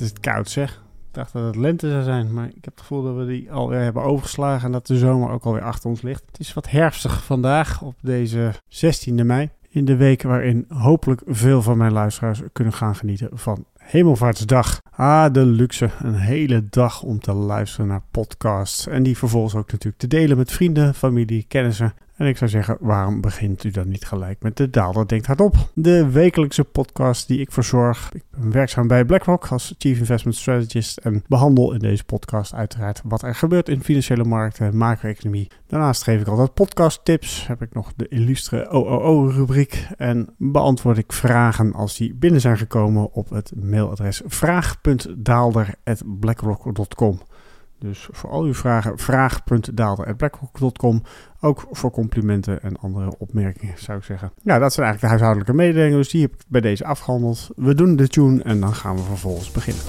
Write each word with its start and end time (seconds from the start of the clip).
is 0.00 0.20
koud 0.20 0.50
zeg. 0.50 0.72
Ik 0.72 1.16
dacht 1.16 1.32
dat 1.32 1.44
het 1.44 1.56
lente 1.56 1.90
zou 1.90 2.02
zijn, 2.02 2.32
maar 2.32 2.46
ik 2.46 2.64
heb 2.64 2.64
het 2.64 2.80
gevoel 2.80 3.02
dat 3.02 3.16
we 3.16 3.26
die 3.26 3.52
alweer 3.52 3.80
hebben 3.80 4.02
overgeslagen 4.02 4.66
en 4.66 4.72
dat 4.72 4.86
de 4.86 4.98
zomer 4.98 5.30
ook 5.30 5.44
alweer 5.44 5.62
achter 5.62 5.90
ons 5.90 6.02
ligt. 6.02 6.24
Het 6.26 6.40
is 6.40 6.52
wat 6.54 6.70
herfstig 6.70 7.24
vandaag 7.24 7.82
op 7.82 7.94
deze 8.00 8.52
16e 8.68 9.24
mei. 9.24 9.50
In 9.72 9.84
de 9.84 9.96
week 9.96 10.22
waarin 10.22 10.64
hopelijk 10.68 11.22
veel 11.26 11.62
van 11.62 11.76
mijn 11.76 11.92
luisteraars 11.92 12.42
kunnen 12.52 12.72
gaan 12.72 12.96
genieten 12.96 13.28
van 13.32 13.64
Hemelvaartsdag. 13.78 14.80
Ah, 14.90 15.32
de 15.32 15.44
luxe. 15.44 15.90
Een 15.98 16.14
hele 16.14 16.68
dag 16.70 17.02
om 17.02 17.20
te 17.20 17.32
luisteren 17.32 17.86
naar 17.86 18.02
podcasts. 18.10 18.86
En 18.86 19.02
die 19.02 19.18
vervolgens 19.18 19.54
ook 19.54 19.72
natuurlijk 19.72 19.98
te 19.98 20.06
delen 20.06 20.36
met 20.36 20.52
vrienden, 20.52 20.94
familie, 20.94 21.44
kennissen. 21.48 21.94
En 22.20 22.26
ik 22.26 22.36
zou 22.36 22.50
zeggen, 22.50 22.76
waarom 22.80 23.20
begint 23.20 23.64
u 23.64 23.70
dan 23.70 23.88
niet 23.88 24.04
gelijk 24.04 24.42
met 24.42 24.56
de 24.56 24.70
Daalder 24.70 25.08
Denkt 25.08 25.26
Hardop? 25.26 25.54
De 25.74 26.10
wekelijkse 26.10 26.64
podcast 26.64 27.28
die 27.28 27.40
ik 27.40 27.52
verzorg. 27.52 28.10
Ik 28.12 28.22
ben 28.30 28.52
werkzaam 28.52 28.88
bij 28.88 29.04
BlackRock 29.04 29.46
als 29.46 29.74
Chief 29.78 29.98
Investment 29.98 30.36
Strategist 30.36 30.98
en 30.98 31.24
behandel 31.26 31.72
in 31.72 31.78
deze 31.78 32.04
podcast 32.04 32.54
uiteraard 32.54 33.00
wat 33.04 33.22
er 33.22 33.34
gebeurt 33.34 33.68
in 33.68 33.82
financiële 33.82 34.24
markten, 34.24 34.76
macro-economie. 34.76 35.50
Daarnaast 35.66 36.02
geef 36.02 36.20
ik 36.20 36.26
altijd 36.26 36.54
podcast 36.54 37.04
tips. 37.04 37.46
Heb 37.46 37.62
ik 37.62 37.74
nog 37.74 37.92
de 37.96 38.08
illustre 38.08 38.68
OOO-rubriek 38.68 39.86
en 39.96 40.34
beantwoord 40.38 40.98
ik 40.98 41.12
vragen 41.12 41.72
als 41.72 41.96
die 41.96 42.14
binnen 42.14 42.40
zijn 42.40 42.58
gekomen 42.58 43.12
op 43.12 43.30
het 43.30 43.52
mailadres 43.56 44.22
vraag.daalder.blackrock.com. 44.26 47.20
Dus 47.80 48.08
voor 48.10 48.30
al 48.30 48.42
uw 48.42 48.54
vragen, 48.54 48.98
vraag.daalder.blackrock.com. 48.98 51.02
Ook 51.40 51.66
voor 51.70 51.90
complimenten 51.90 52.62
en 52.62 52.76
andere 52.76 53.18
opmerkingen, 53.18 53.74
zou 53.78 53.98
ik 53.98 54.04
zeggen. 54.04 54.32
Ja, 54.42 54.58
dat 54.58 54.72
zijn 54.72 54.86
eigenlijk 54.86 55.00
de 55.00 55.06
huishoudelijke 55.06 55.54
mededelingen. 55.54 55.96
Dus 55.96 56.08
die 56.08 56.22
heb 56.22 56.32
ik 56.32 56.40
bij 56.48 56.60
deze 56.60 56.84
afgehandeld. 56.84 57.50
We 57.56 57.74
doen 57.74 57.96
de 57.96 58.08
tune 58.08 58.42
en 58.42 58.60
dan 58.60 58.74
gaan 58.74 58.96
we 58.96 59.02
vervolgens 59.02 59.50
beginnen. 59.50 59.82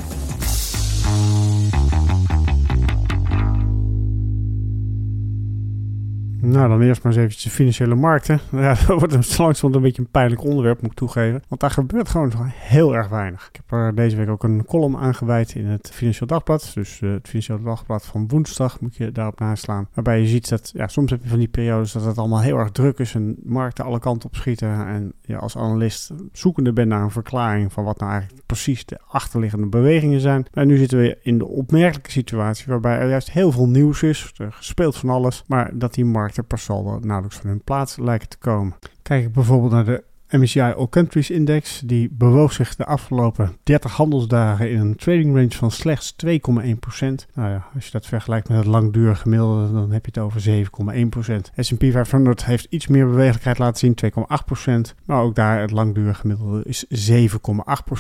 Nou, 6.43 6.69
dan 6.69 6.81
eerst 6.81 7.03
maar 7.03 7.11
eens 7.11 7.21
eventjes 7.21 7.43
de 7.43 7.49
financiële 7.49 7.95
markten. 7.95 8.39
Ja, 8.51 8.73
dat 8.87 8.99
wordt 8.99 9.13
langzamerhand 9.13 9.75
een 9.75 9.81
beetje 9.81 10.01
een 10.01 10.11
pijnlijk 10.11 10.43
onderwerp, 10.43 10.81
moet 10.81 10.91
ik 10.91 10.97
toegeven. 10.97 11.43
Want 11.47 11.61
daar 11.61 11.71
gebeurt 11.71 12.09
gewoon 12.09 12.31
heel 12.53 12.95
erg 12.95 13.09
weinig. 13.09 13.47
Ik 13.47 13.55
heb 13.55 13.79
er 13.79 13.95
deze 13.95 14.15
week 14.15 14.29
ook 14.29 14.43
een 14.43 14.65
column 14.65 14.97
aangeweid 14.97 15.55
in 15.55 15.65
het 15.65 15.89
Financieel 15.93 16.27
Dagblad. 16.27 16.71
Dus 16.73 17.01
uh, 17.01 17.13
het 17.13 17.27
Financieel 17.27 17.61
Dagblad 17.61 18.05
van 18.05 18.27
woensdag 18.27 18.79
moet 18.79 18.95
je 18.95 19.11
daarop 19.11 19.39
naslaan. 19.39 19.87
Waarbij 19.93 20.19
je 20.19 20.27
ziet 20.27 20.49
dat, 20.49 20.71
ja, 20.73 20.87
soms 20.87 21.11
heb 21.11 21.23
je 21.23 21.29
van 21.29 21.39
die 21.39 21.47
periodes 21.47 21.91
dat 21.91 22.05
het 22.05 22.17
allemaal 22.17 22.41
heel 22.41 22.57
erg 22.57 22.71
druk 22.71 22.99
is. 22.99 23.15
En 23.15 23.35
markten 23.43 23.85
alle 23.85 23.99
kanten 23.99 24.29
op 24.29 24.35
schieten. 24.35 24.87
En 24.87 25.13
je 25.21 25.37
als 25.37 25.57
analist 25.57 26.11
zoekende 26.31 26.73
bent 26.73 26.87
naar 26.87 27.03
een 27.03 27.11
verklaring 27.11 27.73
van 27.73 27.83
wat 27.83 27.99
nou 27.99 28.11
eigenlijk 28.11 28.45
precies 28.45 28.85
de 28.85 28.99
achterliggende 29.07 29.67
bewegingen 29.67 30.19
zijn. 30.19 30.45
Maar 30.53 30.65
nu 30.65 30.77
zitten 30.77 30.97
we 30.97 31.17
in 31.21 31.37
de 31.37 31.47
opmerkelijke 31.47 32.11
situatie 32.11 32.65
waarbij 32.67 32.97
er 32.97 33.09
juist 33.09 33.31
heel 33.31 33.51
veel 33.51 33.67
nieuws 33.67 34.03
is. 34.03 34.31
Er 34.37 34.57
speelt 34.59 34.97
van 34.97 35.09
alles. 35.09 35.43
Maar 35.47 35.71
dat 35.73 35.93
die 35.93 36.05
markt 36.05 36.30
markten 36.31 36.45
per 36.45 36.59
saldo 36.59 36.99
nauwelijks 36.99 37.37
van 37.37 37.49
hun 37.49 37.63
plaats 37.63 37.97
lijken 37.97 38.29
te 38.29 38.37
komen. 38.37 38.75
Kijk 39.01 39.25
ik 39.25 39.33
bijvoorbeeld 39.33 39.71
naar 39.71 39.85
de 39.85 40.03
MSCI 40.31 40.59
All 40.59 40.87
Countries 40.89 41.29
Index, 41.29 41.81
die 41.85 42.09
bewoog 42.11 42.53
zich 42.53 42.75
de 42.75 42.85
afgelopen 42.85 43.57
30 43.63 43.91
handelsdagen 43.91 44.71
in 44.71 44.79
een 44.79 44.95
trading 44.95 45.35
range 45.35 45.51
van 45.51 45.71
slechts 45.71 46.15
2,1%. 46.25 46.31
Nou 47.33 47.49
ja, 47.49 47.65
als 47.75 47.85
je 47.85 47.91
dat 47.91 48.05
vergelijkt 48.05 48.49
met 48.49 48.57
het 48.57 48.67
langdurige 48.67 49.21
gemiddelde, 49.21 49.73
dan 49.73 49.91
heb 49.91 50.05
je 50.05 50.11
het 50.13 50.23
over 50.23 50.41
7,1%. 50.41 51.35
S&P 51.57 51.83
500 51.91 52.45
heeft 52.45 52.67
iets 52.69 52.87
meer 52.87 53.07
bewegelijkheid 53.07 53.57
laten 53.57 53.79
zien, 53.79 53.95
2,8%. 54.91 54.95
Maar 55.05 55.21
ook 55.21 55.35
daar 55.35 55.61
het 55.61 55.71
langdurige 55.71 56.19
gemiddelde 56.19 56.63
is 56.65 56.85
7,8%. 57.11 57.27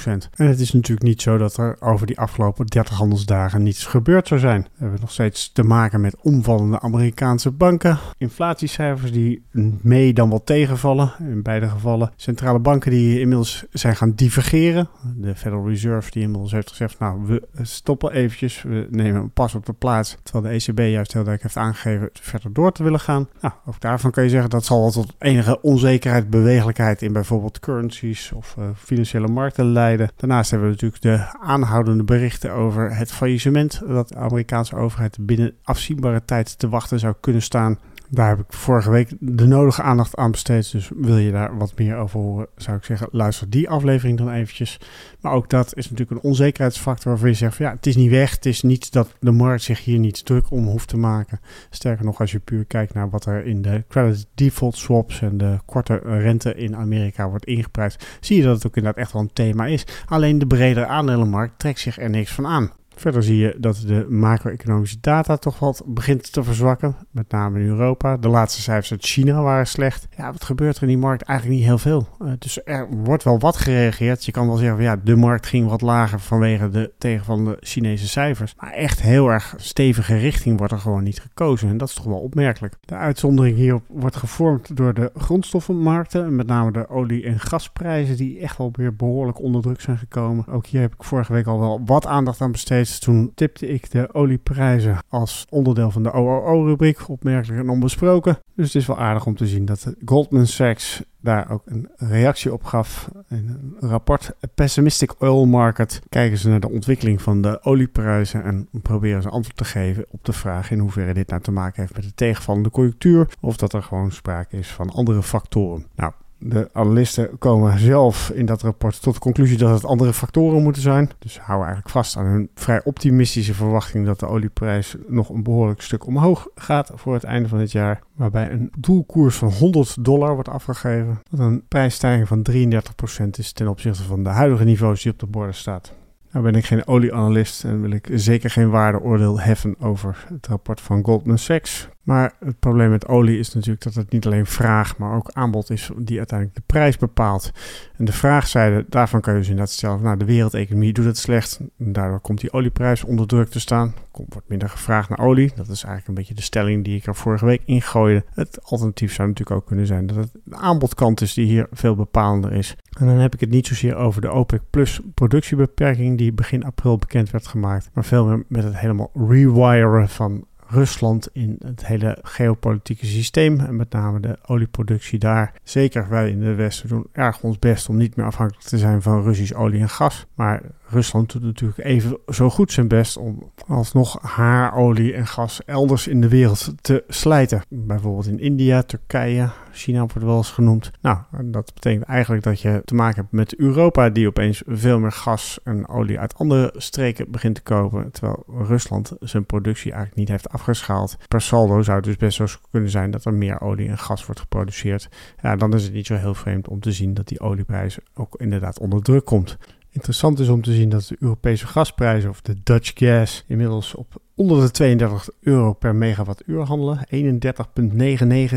En 0.05 0.47
het 0.47 0.59
is 0.59 0.73
natuurlijk 0.73 1.07
niet 1.07 1.21
zo 1.21 1.37
dat 1.37 1.57
er 1.57 1.77
over 1.79 2.07
die 2.07 2.19
afgelopen 2.19 2.65
30 2.65 2.97
handelsdagen 2.97 3.63
niets 3.63 3.85
gebeurd 3.85 4.27
zou 4.27 4.39
zijn. 4.39 4.61
We 4.61 4.69
hebben 4.77 4.99
nog 5.01 5.11
steeds 5.11 5.51
te 5.51 5.63
maken 5.63 6.01
met 6.01 6.15
omvallende 6.21 6.79
Amerikaanse 6.79 7.51
banken, 7.51 7.97
inflatiecijfers 8.17 9.11
die 9.11 9.43
mee 9.81 10.13
dan 10.13 10.29
wel 10.29 10.43
tegenvallen, 10.43 11.13
in 11.19 11.41
beide 11.41 11.69
gevallen 11.69 12.11
centrale 12.21 12.59
banken 12.59 12.91
die 12.91 13.19
inmiddels 13.19 13.65
zijn 13.71 13.95
gaan 13.95 14.11
divergeren. 14.11 14.89
De 15.15 15.35
Federal 15.35 15.67
Reserve 15.67 16.11
die 16.11 16.21
inmiddels 16.21 16.51
heeft 16.51 16.69
gezegd, 16.69 16.99
nou 16.99 17.25
we 17.25 17.47
stoppen 17.61 18.11
eventjes, 18.11 18.61
we 18.61 18.87
nemen 18.89 19.21
een 19.21 19.31
pas 19.31 19.55
op 19.55 19.65
de 19.65 19.73
plaats. 19.73 20.17
Terwijl 20.23 20.43
de 20.43 20.65
ECB 20.65 20.79
juist 20.79 21.13
heel 21.13 21.23
duidelijk 21.23 21.41
heeft 21.43 21.57
aangegeven 21.57 22.09
verder 22.13 22.53
door 22.53 22.71
te 22.71 22.83
willen 22.83 22.99
gaan. 22.99 23.29
Nou, 23.41 23.53
ook 23.65 23.79
daarvan 23.79 24.11
kan 24.11 24.23
je 24.23 24.29
zeggen 24.29 24.49
dat 24.49 24.65
zal 24.65 24.79
wel 24.79 24.91
tot 24.91 25.13
enige 25.17 25.61
onzekerheid, 25.61 26.29
bewegelijkheid 26.29 27.01
in 27.01 27.13
bijvoorbeeld 27.13 27.59
currencies 27.59 28.31
of 28.31 28.55
uh, 28.59 28.65
financiële 28.75 29.27
markten 29.27 29.65
leiden. 29.65 30.11
Daarnaast 30.15 30.51
hebben 30.51 30.67
we 30.69 30.73
natuurlijk 30.73 31.01
de 31.01 31.39
aanhoudende 31.39 32.03
berichten 32.03 32.53
over 32.53 32.95
het 32.95 33.11
faillissement 33.11 33.81
dat 33.87 34.07
de 34.07 34.15
Amerikaanse 34.15 34.75
overheid 34.75 35.17
binnen 35.21 35.53
afzienbare 35.63 36.25
tijd 36.25 36.59
te 36.59 36.69
wachten 36.69 36.99
zou 36.99 37.13
kunnen 37.19 37.41
staan. 37.41 37.79
Daar 38.13 38.29
heb 38.29 38.39
ik 38.39 38.53
vorige 38.53 38.89
week 38.89 39.09
de 39.19 39.45
nodige 39.45 39.81
aandacht 39.81 40.15
aan 40.15 40.31
besteed. 40.31 40.71
Dus 40.71 40.89
wil 40.95 41.17
je 41.17 41.31
daar 41.31 41.57
wat 41.57 41.77
meer 41.77 41.97
over 41.97 42.19
horen, 42.19 42.47
zou 42.55 42.77
ik 42.77 42.83
zeggen, 42.83 43.07
luister 43.11 43.49
die 43.49 43.69
aflevering 43.69 44.17
dan 44.17 44.31
eventjes. 44.31 44.79
Maar 45.21 45.33
ook 45.33 45.49
dat 45.49 45.77
is 45.77 45.89
natuurlijk 45.89 46.11
een 46.11 46.29
onzekerheidsfactor 46.29 47.11
waarvan 47.11 47.29
je 47.29 47.35
zegt 47.35 47.55
van 47.55 47.65
ja, 47.65 47.71
het 47.71 47.85
is 47.85 47.95
niet 47.95 48.09
weg. 48.09 48.31
Het 48.31 48.45
is 48.45 48.61
niet 48.61 48.91
dat 48.91 49.15
de 49.19 49.31
markt 49.31 49.63
zich 49.63 49.83
hier 49.83 49.99
niet 49.99 50.25
druk 50.25 50.51
om 50.51 50.65
hoeft 50.65 50.87
te 50.87 50.97
maken. 50.97 51.39
Sterker 51.69 52.05
nog, 52.05 52.19
als 52.19 52.31
je 52.31 52.39
puur 52.39 52.65
kijkt 52.65 52.93
naar 52.93 53.09
wat 53.09 53.25
er 53.25 53.45
in 53.45 53.61
de 53.61 53.83
credit 53.87 54.27
default 54.35 54.77
swaps 54.77 55.21
en 55.21 55.37
de 55.37 55.57
korte 55.65 55.95
rente 56.03 56.55
in 56.55 56.75
Amerika 56.75 57.29
wordt 57.29 57.45
ingeprijsd, 57.45 58.05
zie 58.19 58.37
je 58.37 58.43
dat 58.43 58.55
het 58.55 58.67
ook 58.67 58.75
inderdaad 58.75 59.01
echt 59.01 59.13
wel 59.13 59.21
een 59.21 59.33
thema 59.33 59.65
is. 59.65 59.85
Alleen 60.05 60.39
de 60.39 60.47
bredere 60.47 60.85
aandelenmarkt 60.85 61.59
trekt 61.59 61.79
zich 61.79 61.99
er 61.99 62.09
niks 62.09 62.31
van 62.31 62.47
aan. 62.47 62.71
Verder 62.95 63.23
zie 63.23 63.37
je 63.37 63.55
dat 63.59 63.83
de 63.87 64.05
macro-economische 64.09 64.97
data 65.01 65.37
toch 65.37 65.59
wat 65.59 65.83
begint 65.85 66.31
te 66.31 66.43
verzwakken, 66.43 66.95
met 67.11 67.31
name 67.31 67.59
in 67.59 67.67
Europa. 67.67 68.17
De 68.17 68.27
laatste 68.27 68.61
cijfers 68.61 68.91
uit 68.91 69.05
China 69.05 69.41
waren 69.41 69.67
slecht. 69.67 70.07
Ja, 70.17 70.31
wat 70.31 70.43
gebeurt 70.43 70.75
er 70.75 70.81
in 70.81 70.87
die 70.87 70.97
markt? 70.97 71.23
Eigenlijk 71.23 71.59
niet 71.59 71.67
heel 71.67 71.77
veel. 71.77 72.07
Uh, 72.21 72.31
dus 72.39 72.59
er 72.65 72.87
wordt 72.89 73.23
wel 73.23 73.39
wat 73.39 73.57
gereageerd. 73.57 74.25
Je 74.25 74.31
kan 74.31 74.47
wel 74.47 74.55
zeggen, 74.55 74.75
van, 74.75 74.85
ja, 74.85 74.95
de 75.03 75.15
markt 75.15 75.45
ging 75.45 75.69
wat 75.69 75.81
lager 75.81 76.19
vanwege 76.19 76.69
de 76.69 76.91
tegenvallende 76.97 77.57
Chinese 77.59 78.07
cijfers. 78.07 78.53
Maar 78.57 78.71
echt 78.71 79.01
heel 79.01 79.27
erg 79.27 79.53
stevige 79.57 80.15
richting 80.15 80.57
wordt 80.57 80.73
er 80.73 80.79
gewoon 80.79 81.03
niet 81.03 81.19
gekozen. 81.19 81.69
En 81.69 81.77
dat 81.77 81.87
is 81.89 81.95
toch 81.95 82.05
wel 82.05 82.19
opmerkelijk. 82.19 82.75
De 82.85 82.95
uitzondering 82.95 83.57
hierop 83.57 83.83
wordt 83.87 84.15
gevormd 84.15 84.77
door 84.77 84.93
de 84.93 85.11
grondstoffenmarkten, 85.15 86.35
met 86.35 86.47
name 86.47 86.71
de 86.71 86.89
olie- 86.89 87.25
en 87.25 87.39
gasprijzen, 87.39 88.17
die 88.17 88.39
echt 88.39 88.57
wel 88.57 88.69
weer 88.73 88.95
behoorlijk 88.95 89.41
onder 89.41 89.61
druk 89.61 89.81
zijn 89.81 89.97
gekomen. 89.97 90.47
Ook 90.47 90.65
hier 90.65 90.81
heb 90.81 90.93
ik 90.93 91.03
vorige 91.03 91.33
week 91.33 91.47
al 91.47 91.59
wel 91.59 91.81
wat 91.85 92.05
aandacht 92.05 92.41
aan 92.41 92.51
besteed 92.51 92.89
toen 92.99 93.31
tipte 93.35 93.67
ik 93.67 93.91
de 93.91 94.13
olieprijzen 94.13 94.97
als 95.07 95.45
onderdeel 95.49 95.91
van 95.91 96.03
de 96.03 96.11
OOO-rubriek, 96.11 97.09
opmerkelijk 97.09 97.61
en 97.61 97.69
onbesproken. 97.69 98.37
Dus 98.55 98.73
het 98.73 98.81
is 98.81 98.87
wel 98.87 98.99
aardig 98.99 99.25
om 99.25 99.35
te 99.35 99.47
zien 99.47 99.65
dat 99.65 99.93
Goldman 100.05 100.47
Sachs 100.47 101.03
daar 101.19 101.49
ook 101.49 101.61
een 101.65 101.89
reactie 101.95 102.53
op 102.53 102.63
gaf. 102.63 103.09
In 103.29 103.75
een 103.79 103.89
rapport 103.89 104.31
Pessimistic 104.55 105.21
Oil 105.21 105.45
Market 105.45 106.01
kijken 106.09 106.37
ze 106.37 106.49
naar 106.49 106.59
de 106.59 106.69
ontwikkeling 106.69 107.21
van 107.21 107.41
de 107.41 107.63
olieprijzen 107.63 108.43
en 108.43 108.67
proberen 108.81 109.21
ze 109.21 109.29
antwoord 109.29 109.57
te 109.57 109.65
geven 109.65 110.05
op 110.09 110.25
de 110.25 110.33
vraag 110.33 110.71
in 110.71 110.79
hoeverre 110.79 111.13
dit 111.13 111.29
nou 111.29 111.41
te 111.41 111.51
maken 111.51 111.81
heeft 111.81 111.95
met 111.95 112.03
de 112.03 112.13
tegenvallende 112.13 112.69
conjunctuur 112.69 113.27
of 113.39 113.57
dat 113.57 113.73
er 113.73 113.83
gewoon 113.83 114.11
sprake 114.11 114.57
is 114.57 114.71
van 114.71 114.89
andere 114.89 115.23
factoren. 115.23 115.85
Nou, 115.95 116.11
de 116.43 116.69
analisten 116.73 117.37
komen 117.37 117.79
zelf 117.79 118.29
in 118.29 118.45
dat 118.45 118.61
rapport 118.61 119.01
tot 119.01 119.13
de 119.13 119.19
conclusie 119.19 119.57
dat 119.57 119.73
het 119.73 119.85
andere 119.85 120.13
factoren 120.13 120.63
moeten 120.63 120.81
zijn. 120.81 121.09
Dus 121.19 121.39
houden 121.39 121.67
eigenlijk 121.67 121.95
vast 121.95 122.17
aan 122.17 122.25
hun 122.25 122.49
vrij 122.55 122.83
optimistische 122.83 123.53
verwachting 123.53 124.05
dat 124.05 124.19
de 124.19 124.27
olieprijs 124.27 124.95
nog 125.07 125.29
een 125.29 125.43
behoorlijk 125.43 125.81
stuk 125.81 126.05
omhoog 126.05 126.47
gaat 126.55 126.91
voor 126.95 127.13
het 127.13 127.23
einde 127.23 127.49
van 127.49 127.59
het 127.59 127.71
jaar. 127.71 128.01
Waarbij 128.15 128.51
een 128.51 128.71
doelkoers 128.77 129.35
van 129.35 129.51
100 129.51 130.05
dollar 130.05 130.33
wordt 130.33 130.49
afgegeven. 130.49 131.19
Wat 131.29 131.39
een 131.39 131.63
prijsstijging 131.67 132.27
van 132.27 132.45
33% 132.51 133.29
is 133.37 133.51
ten 133.51 133.67
opzichte 133.67 134.03
van 134.03 134.23
de 134.23 134.29
huidige 134.29 134.63
niveaus 134.63 135.01
die 135.03 135.11
op 135.11 135.19
de 135.19 135.25
borden 135.25 135.55
staat. 135.55 135.93
Nou 136.31 136.45
ben 136.45 136.55
ik 136.55 136.65
geen 136.65 136.87
olieanalist 136.87 137.63
en 137.63 137.81
wil 137.81 137.91
ik 137.91 138.09
zeker 138.13 138.49
geen 138.49 138.69
waardeoordeel 138.69 139.39
heffen 139.39 139.75
over 139.79 140.25
het 140.27 140.47
rapport 140.47 140.81
van 140.81 141.03
Goldman 141.03 141.37
Sachs. 141.37 141.89
Maar 142.03 142.33
het 142.39 142.59
probleem 142.59 142.89
met 142.89 143.07
olie 143.07 143.39
is 143.39 143.53
natuurlijk 143.53 143.83
dat 143.83 143.93
het 143.93 144.11
niet 144.11 144.25
alleen 144.25 144.45
vraag, 144.45 144.97
maar 144.97 145.15
ook 145.15 145.29
aanbod 145.33 145.69
is 145.69 145.89
die 145.97 146.17
uiteindelijk 146.17 146.57
de 146.57 146.63
prijs 146.65 146.97
bepaalt. 146.97 147.51
En 147.97 148.05
de 148.05 148.11
vraagzijde, 148.11 148.85
daarvan 148.89 149.21
kan 149.21 149.33
je 149.33 149.39
dus 149.39 149.49
inderdaad 149.49 149.73
stellen, 149.73 150.01
nou 150.01 150.17
de 150.17 150.25
wereldeconomie 150.25 150.93
doet 150.93 151.05
het 151.05 151.17
slecht. 151.17 151.59
Daardoor 151.77 152.19
komt 152.19 152.39
die 152.39 152.53
olieprijs 152.53 153.03
onder 153.03 153.27
druk 153.27 153.49
te 153.49 153.59
staan. 153.59 153.93
Komt, 154.11 154.33
wordt 154.33 154.49
minder 154.49 154.69
gevraagd 154.69 155.09
naar 155.09 155.19
olie. 155.19 155.51
Dat 155.55 155.67
is 155.67 155.83
eigenlijk 155.83 156.07
een 156.07 156.13
beetje 156.13 156.33
de 156.33 156.41
stelling 156.41 156.83
die 156.83 156.97
ik 156.97 157.05
er 157.05 157.15
vorige 157.15 157.45
week 157.45 157.61
ingooide. 157.65 158.23
Het 158.33 158.59
alternatief 158.63 159.13
zou 159.13 159.27
natuurlijk 159.27 159.59
ook 159.59 159.67
kunnen 159.67 159.87
zijn 159.87 160.07
dat 160.07 160.15
het 160.15 160.29
de 160.43 160.55
aanbodkant 160.55 161.21
is 161.21 161.33
die 161.33 161.45
hier 161.45 161.67
veel 161.71 161.95
bepalender 161.95 162.53
is. 162.53 162.75
En 162.99 163.05
dan 163.05 163.15
heb 163.15 163.33
ik 163.33 163.39
het 163.39 163.49
niet 163.49 163.67
zozeer 163.67 163.95
over 163.95 164.21
de 164.21 164.31
OPEC 164.31 164.61
Plus 164.69 164.99
productiebeperking 165.13 166.17
die 166.17 166.33
begin 166.33 166.63
april 166.63 166.97
bekend 166.97 167.31
werd 167.31 167.47
gemaakt, 167.47 167.89
maar 167.93 168.05
veel 168.05 168.25
meer 168.25 168.43
met 168.47 168.63
het 168.63 168.77
helemaal 168.77 169.11
rewiren 169.13 170.09
van 170.09 170.45
Rusland 170.71 171.29
in 171.33 171.55
het 171.65 171.85
hele 171.85 172.17
geopolitieke 172.21 173.05
systeem 173.05 173.59
en 173.59 173.75
met 173.75 173.91
name 173.91 174.19
de 174.19 174.37
olieproductie 174.45 175.19
daar. 175.19 175.53
Zeker 175.63 176.09
wij 176.09 176.29
in 176.29 176.39
de 176.39 176.55
Westen 176.55 176.89
doen 176.89 177.07
erg 177.11 177.41
ons 177.41 177.59
best 177.59 177.89
om 177.89 177.97
niet 177.97 178.15
meer 178.15 178.25
afhankelijk 178.25 178.67
te 178.67 178.77
zijn 178.77 179.01
van 179.01 179.23
Russisch 179.23 179.53
olie 179.53 179.81
en 179.81 179.89
gas. 179.89 180.25
Maar 180.33 180.61
Rusland 180.91 181.31
doet 181.31 181.41
natuurlijk 181.41 181.83
even 181.83 182.17
zo 182.27 182.49
goed 182.49 182.71
zijn 182.71 182.87
best 182.87 183.17
om 183.17 183.51
alsnog 183.67 184.17
haar 184.21 184.75
olie 184.75 185.13
en 185.13 185.27
gas 185.27 185.65
elders 185.65 186.07
in 186.07 186.21
de 186.21 186.27
wereld 186.27 186.73
te 186.81 187.03
slijten. 187.07 187.61
Bijvoorbeeld 187.69 188.27
in 188.27 188.39
India, 188.39 188.83
Turkije, 188.83 189.49
China 189.71 189.99
wordt 189.99 190.23
wel 190.23 190.37
eens 190.37 190.51
genoemd. 190.51 190.91
Nou, 191.01 191.17
dat 191.43 191.73
betekent 191.73 192.03
eigenlijk 192.03 192.43
dat 192.43 192.61
je 192.61 192.81
te 192.85 192.95
maken 192.95 193.21
hebt 193.21 193.31
met 193.31 193.55
Europa, 193.55 194.09
die 194.09 194.27
opeens 194.27 194.63
veel 194.65 194.99
meer 194.99 195.11
gas 195.11 195.59
en 195.63 195.87
olie 195.87 196.19
uit 196.19 196.37
andere 196.37 196.73
streken 196.77 197.31
begint 197.31 197.55
te 197.55 197.61
kopen. 197.61 198.11
Terwijl 198.11 198.43
Rusland 198.47 199.11
zijn 199.19 199.45
productie 199.45 199.91
eigenlijk 199.91 200.19
niet 200.19 200.29
heeft 200.29 200.49
afgeschaald. 200.49 201.17
Per 201.27 201.41
saldo 201.41 201.81
zou 201.81 201.97
het 201.97 202.05
dus 202.05 202.17
best 202.17 202.37
zo 202.37 202.45
kunnen 202.71 202.89
zijn 202.89 203.11
dat 203.11 203.25
er 203.25 203.33
meer 203.33 203.61
olie 203.61 203.89
en 203.89 203.97
gas 203.97 204.25
wordt 204.25 204.41
geproduceerd. 204.41 205.09
Ja, 205.41 205.55
dan 205.55 205.73
is 205.73 205.83
het 205.83 205.93
niet 205.93 206.05
zo 206.05 206.15
heel 206.15 206.35
vreemd 206.35 206.67
om 206.67 206.79
te 206.79 206.91
zien 206.91 207.13
dat 207.13 207.27
die 207.27 207.39
olieprijs 207.39 207.97
ook 208.13 208.35
inderdaad 208.35 208.79
onder 208.79 209.01
druk 209.01 209.25
komt. 209.25 209.57
Interessant 209.93 210.39
is 210.39 210.49
om 210.49 210.61
te 210.61 210.73
zien 210.73 210.89
dat 210.89 211.07
de 211.07 211.15
Europese 211.19 211.67
gasprijzen, 211.67 212.29
of 212.29 212.41
de 212.41 212.55
Dutch 212.63 212.91
gas, 212.93 213.43
inmiddels 213.47 213.95
op 213.95 214.21
onder 214.35 214.61
de 214.61 214.71
32 214.71 215.29
euro 215.41 215.73
per 215.73 215.95
megawattuur 215.95 216.61
handelen. 216.61 217.07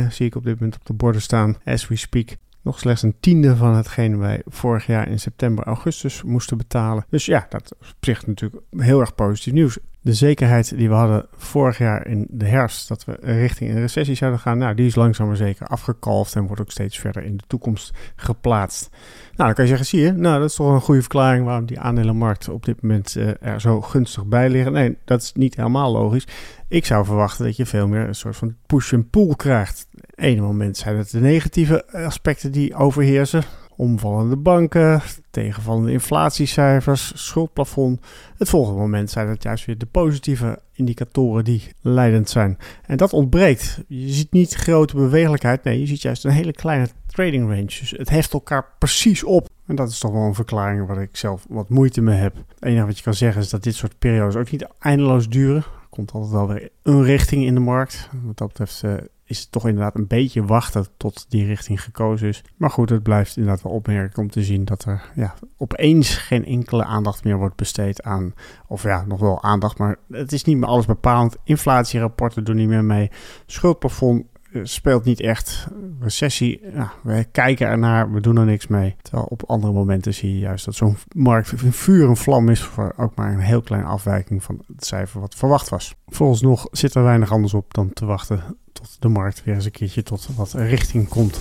31,99 0.06 0.12
zie 0.12 0.26
ik 0.26 0.34
op 0.34 0.44
dit 0.44 0.54
moment 0.54 0.75
op 0.75 0.86
de 0.86 0.92
borden 0.92 1.22
staan, 1.22 1.56
as 1.64 1.88
we 1.88 1.96
speak. 1.96 2.36
Nog 2.62 2.78
slechts 2.78 3.02
een 3.02 3.16
tiende 3.20 3.56
van 3.56 3.75
hetgeen 3.75 4.19
wij 4.19 4.42
vorig 4.46 4.86
jaar 4.86 5.08
in 5.08 5.20
september, 5.20 5.64
augustus 5.64 6.22
moesten 6.22 6.56
betalen. 6.56 7.06
Dus 7.08 7.26
ja, 7.26 7.46
dat 7.48 7.62
is 7.64 7.88
op 7.88 7.96
zich 8.00 8.26
natuurlijk 8.26 8.62
heel 8.76 9.00
erg 9.00 9.14
positief 9.14 9.52
nieuws 9.52 9.78
de 10.05 10.15
zekerheid 10.15 10.77
die 10.77 10.89
we 10.89 10.95
hadden 10.95 11.27
vorig 11.37 11.79
jaar 11.79 12.06
in 12.06 12.27
de 12.31 12.45
herfst, 12.45 12.89
dat 12.89 13.05
we 13.05 13.17
richting 13.21 13.71
een 13.71 13.81
recessie 13.81 14.15
zouden 14.15 14.41
gaan, 14.41 14.59
nou, 14.59 14.75
die 14.75 14.87
is 14.87 14.95
langzaam 14.95 15.27
maar 15.27 15.37
zeker 15.37 15.67
afgekalfd 15.67 16.35
en 16.35 16.47
wordt 16.47 16.61
ook 16.61 16.71
steeds 16.71 16.99
verder 16.99 17.25
in 17.25 17.37
de 17.37 17.45
toekomst 17.47 17.93
geplaatst. 18.17 18.91
Nou, 18.93 19.35
dan 19.37 19.55
kan 19.55 19.65
je 19.65 19.71
zeggen, 19.71 19.87
zie 19.87 20.01
je, 20.01 20.12
nou, 20.12 20.41
dat 20.41 20.51
is 20.51 20.56
toch 20.56 20.73
een 20.73 20.81
goede 20.81 21.01
verklaring 21.01 21.45
waarom 21.45 21.67
die 21.67 21.81
aandelenmarkt 21.81 22.49
op 22.49 22.65
dit 22.65 22.83
moment 22.83 23.15
uh, 23.17 23.31
er 23.41 23.61
zo 23.61 23.81
gunstig 23.81 24.27
bij 24.27 24.51
liggen. 24.51 24.73
Nee, 24.73 24.97
dat 25.05 25.23
is 25.23 25.33
niet 25.33 25.56
helemaal 25.56 25.93
logisch. 25.93 26.27
Ik 26.69 26.87
zou 26.87 27.05
verwachten 27.05 27.45
dat 27.45 27.56
je 27.56 27.67
veel 27.67 27.89
meer 27.89 28.09
een 28.09 28.15
soort 28.15 28.37
van 28.37 28.56
push 28.67 28.93
and 28.93 29.11
pull 29.11 29.35
krijgt. 29.37 29.89
Ene 30.15 30.41
moment 30.41 30.77
zijn 30.77 30.97
het 30.97 31.11
de 31.11 31.21
negatieve 31.21 31.93
aspecten 31.93 32.53
die 32.53 32.75
overheersen 32.75 33.43
omvallende 33.76 34.37
banken, 34.37 35.03
tegenvallende 35.31 35.93
inflatiecijfers, 35.93 37.12
schuldplafond. 37.26 38.00
Het 38.37 38.49
volgende 38.49 38.81
moment 38.81 39.11
zijn 39.11 39.29
het 39.29 39.43
juist 39.43 39.65
weer 39.65 39.79
de 39.79 39.87
positieve 39.87 40.59
indicatoren 40.73 41.44
die 41.44 41.62
leidend 41.81 42.31
zijn. 42.31 42.59
En 42.87 42.97
dat 42.97 43.12
ontbreekt. 43.12 43.81
Je 43.88 44.12
ziet 44.12 44.32
niet 44.32 44.55
grote 44.55 44.97
bewegelijkheid, 44.97 45.65
nee, 45.65 45.81
je 45.81 45.87
ziet 45.87 46.03
juist 46.03 46.25
een 46.25 46.31
hele 46.31 46.53
kleine 46.53 46.88
trading 47.06 47.49
range. 47.49 47.65
Dus 47.65 47.94
het 47.97 48.11
heft 48.11 48.32
elkaar 48.32 48.67
precies 48.79 49.25
op. 49.25 49.49
En 49.67 49.75
dat 49.75 49.91
is 49.91 49.99
toch 49.99 50.12
wel 50.12 50.23
een 50.23 50.35
verklaring 50.35 50.87
waar 50.87 51.03
ik 51.03 51.17
zelf 51.17 51.47
wat 51.49 51.69
moeite 51.69 52.00
mee 52.00 52.19
heb. 52.19 52.37
Het 52.37 52.65
enige 52.65 52.87
wat 52.87 52.97
je 52.97 53.03
kan 53.03 53.15
zeggen 53.15 53.43
is 53.43 53.49
dat 53.49 53.62
dit 53.62 53.75
soort 53.75 53.99
periodes 53.99 54.37
ook 54.37 54.50
niet 54.50 54.67
eindeloos 54.79 55.29
duren. 55.29 55.56
Er 55.56 55.88
komt 55.91 56.12
altijd 56.12 56.32
wel 56.32 56.49
weer 56.49 56.70
een 56.82 57.03
richting 57.03 57.44
in 57.44 57.55
de 57.55 57.61
markt. 57.61 58.09
Wat 58.25 58.37
dat 58.37 58.49
betreft 58.49 58.82
uh, 58.85 58.94
is 59.25 59.41
het 59.41 59.53
toch 59.53 59.67
inderdaad 59.67 59.94
een 59.94 60.06
beetje 60.06 60.44
wachten 60.44 60.87
tot 60.97 61.26
die 61.29 61.47
richting 61.47 61.82
gekozen 61.82 62.29
is. 62.29 62.44
Maar 62.56 62.71
goed, 62.71 62.91
het 62.91 63.03
blijft 63.03 63.37
inderdaad 63.37 63.62
wel 63.62 63.73
opmerkelijk 63.73 64.17
om 64.17 64.31
te 64.31 64.43
zien 64.43 64.65
dat 64.65 64.85
er 64.85 65.11
ja, 65.15 65.35
opeens 65.56 66.17
geen 66.17 66.44
enkele 66.44 66.85
aandacht 66.85 67.25
meer 67.25 67.37
wordt 67.37 67.56
besteed 67.56 68.03
aan, 68.03 68.35
of 68.67 68.82
ja, 68.82 69.05
nog 69.05 69.21
wel 69.21 69.43
aandacht, 69.43 69.79
maar 69.79 69.97
het 70.11 70.32
is 70.32 70.44
niet 70.44 70.56
meer 70.56 70.69
alles 70.69 70.87
bepalend. 70.87 71.37
Inflatierapporten 71.44 72.44
doen 72.44 72.56
niet 72.56 72.69
meer 72.69 72.85
mee. 72.85 73.11
Schuldplafond 73.47 74.26
speelt 74.62 75.05
niet 75.05 75.21
echt. 75.21 75.67
Recessie, 76.01 76.61
ja, 76.75 76.93
we 77.03 77.27
kijken 77.33 77.67
ernaar, 77.67 78.12
we 78.12 78.21
doen 78.21 78.37
er 78.37 78.45
niks 78.45 78.67
mee. 78.67 78.97
Terwijl 79.03 79.27
op 79.27 79.43
andere 79.47 79.73
momenten 79.73 80.15
zie 80.15 80.33
je 80.33 80.39
juist 80.39 80.65
dat 80.65 80.75
zo'n 80.75 80.97
markt 81.12 81.53
een 81.53 81.73
vuur 81.73 82.09
en 82.09 82.17
vlam 82.17 82.49
is 82.49 82.62
voor 82.62 82.95
ook 82.97 83.15
maar 83.15 83.33
een 83.33 83.39
heel 83.39 83.62
kleine 83.62 83.89
afwijking 83.89 84.43
van 84.43 84.62
het 84.75 84.85
cijfer 84.85 85.21
wat 85.21 85.35
verwacht 85.35 85.69
was. 85.69 85.95
Volgens 86.06 86.41
nog 86.41 86.69
zit 86.71 86.95
er 86.95 87.03
weinig 87.03 87.33
anders 87.33 87.55
op 87.55 87.75
dan 87.75 87.93
te 87.93 88.05
wachten 88.05 88.56
tot 88.73 88.97
de 88.99 89.09
markt 89.09 89.45
weer 89.45 89.55
eens 89.55 89.65
een 89.65 89.71
keertje 89.71 90.03
tot 90.03 90.29
wat 90.37 90.53
richting 90.53 91.09
komt. 91.09 91.41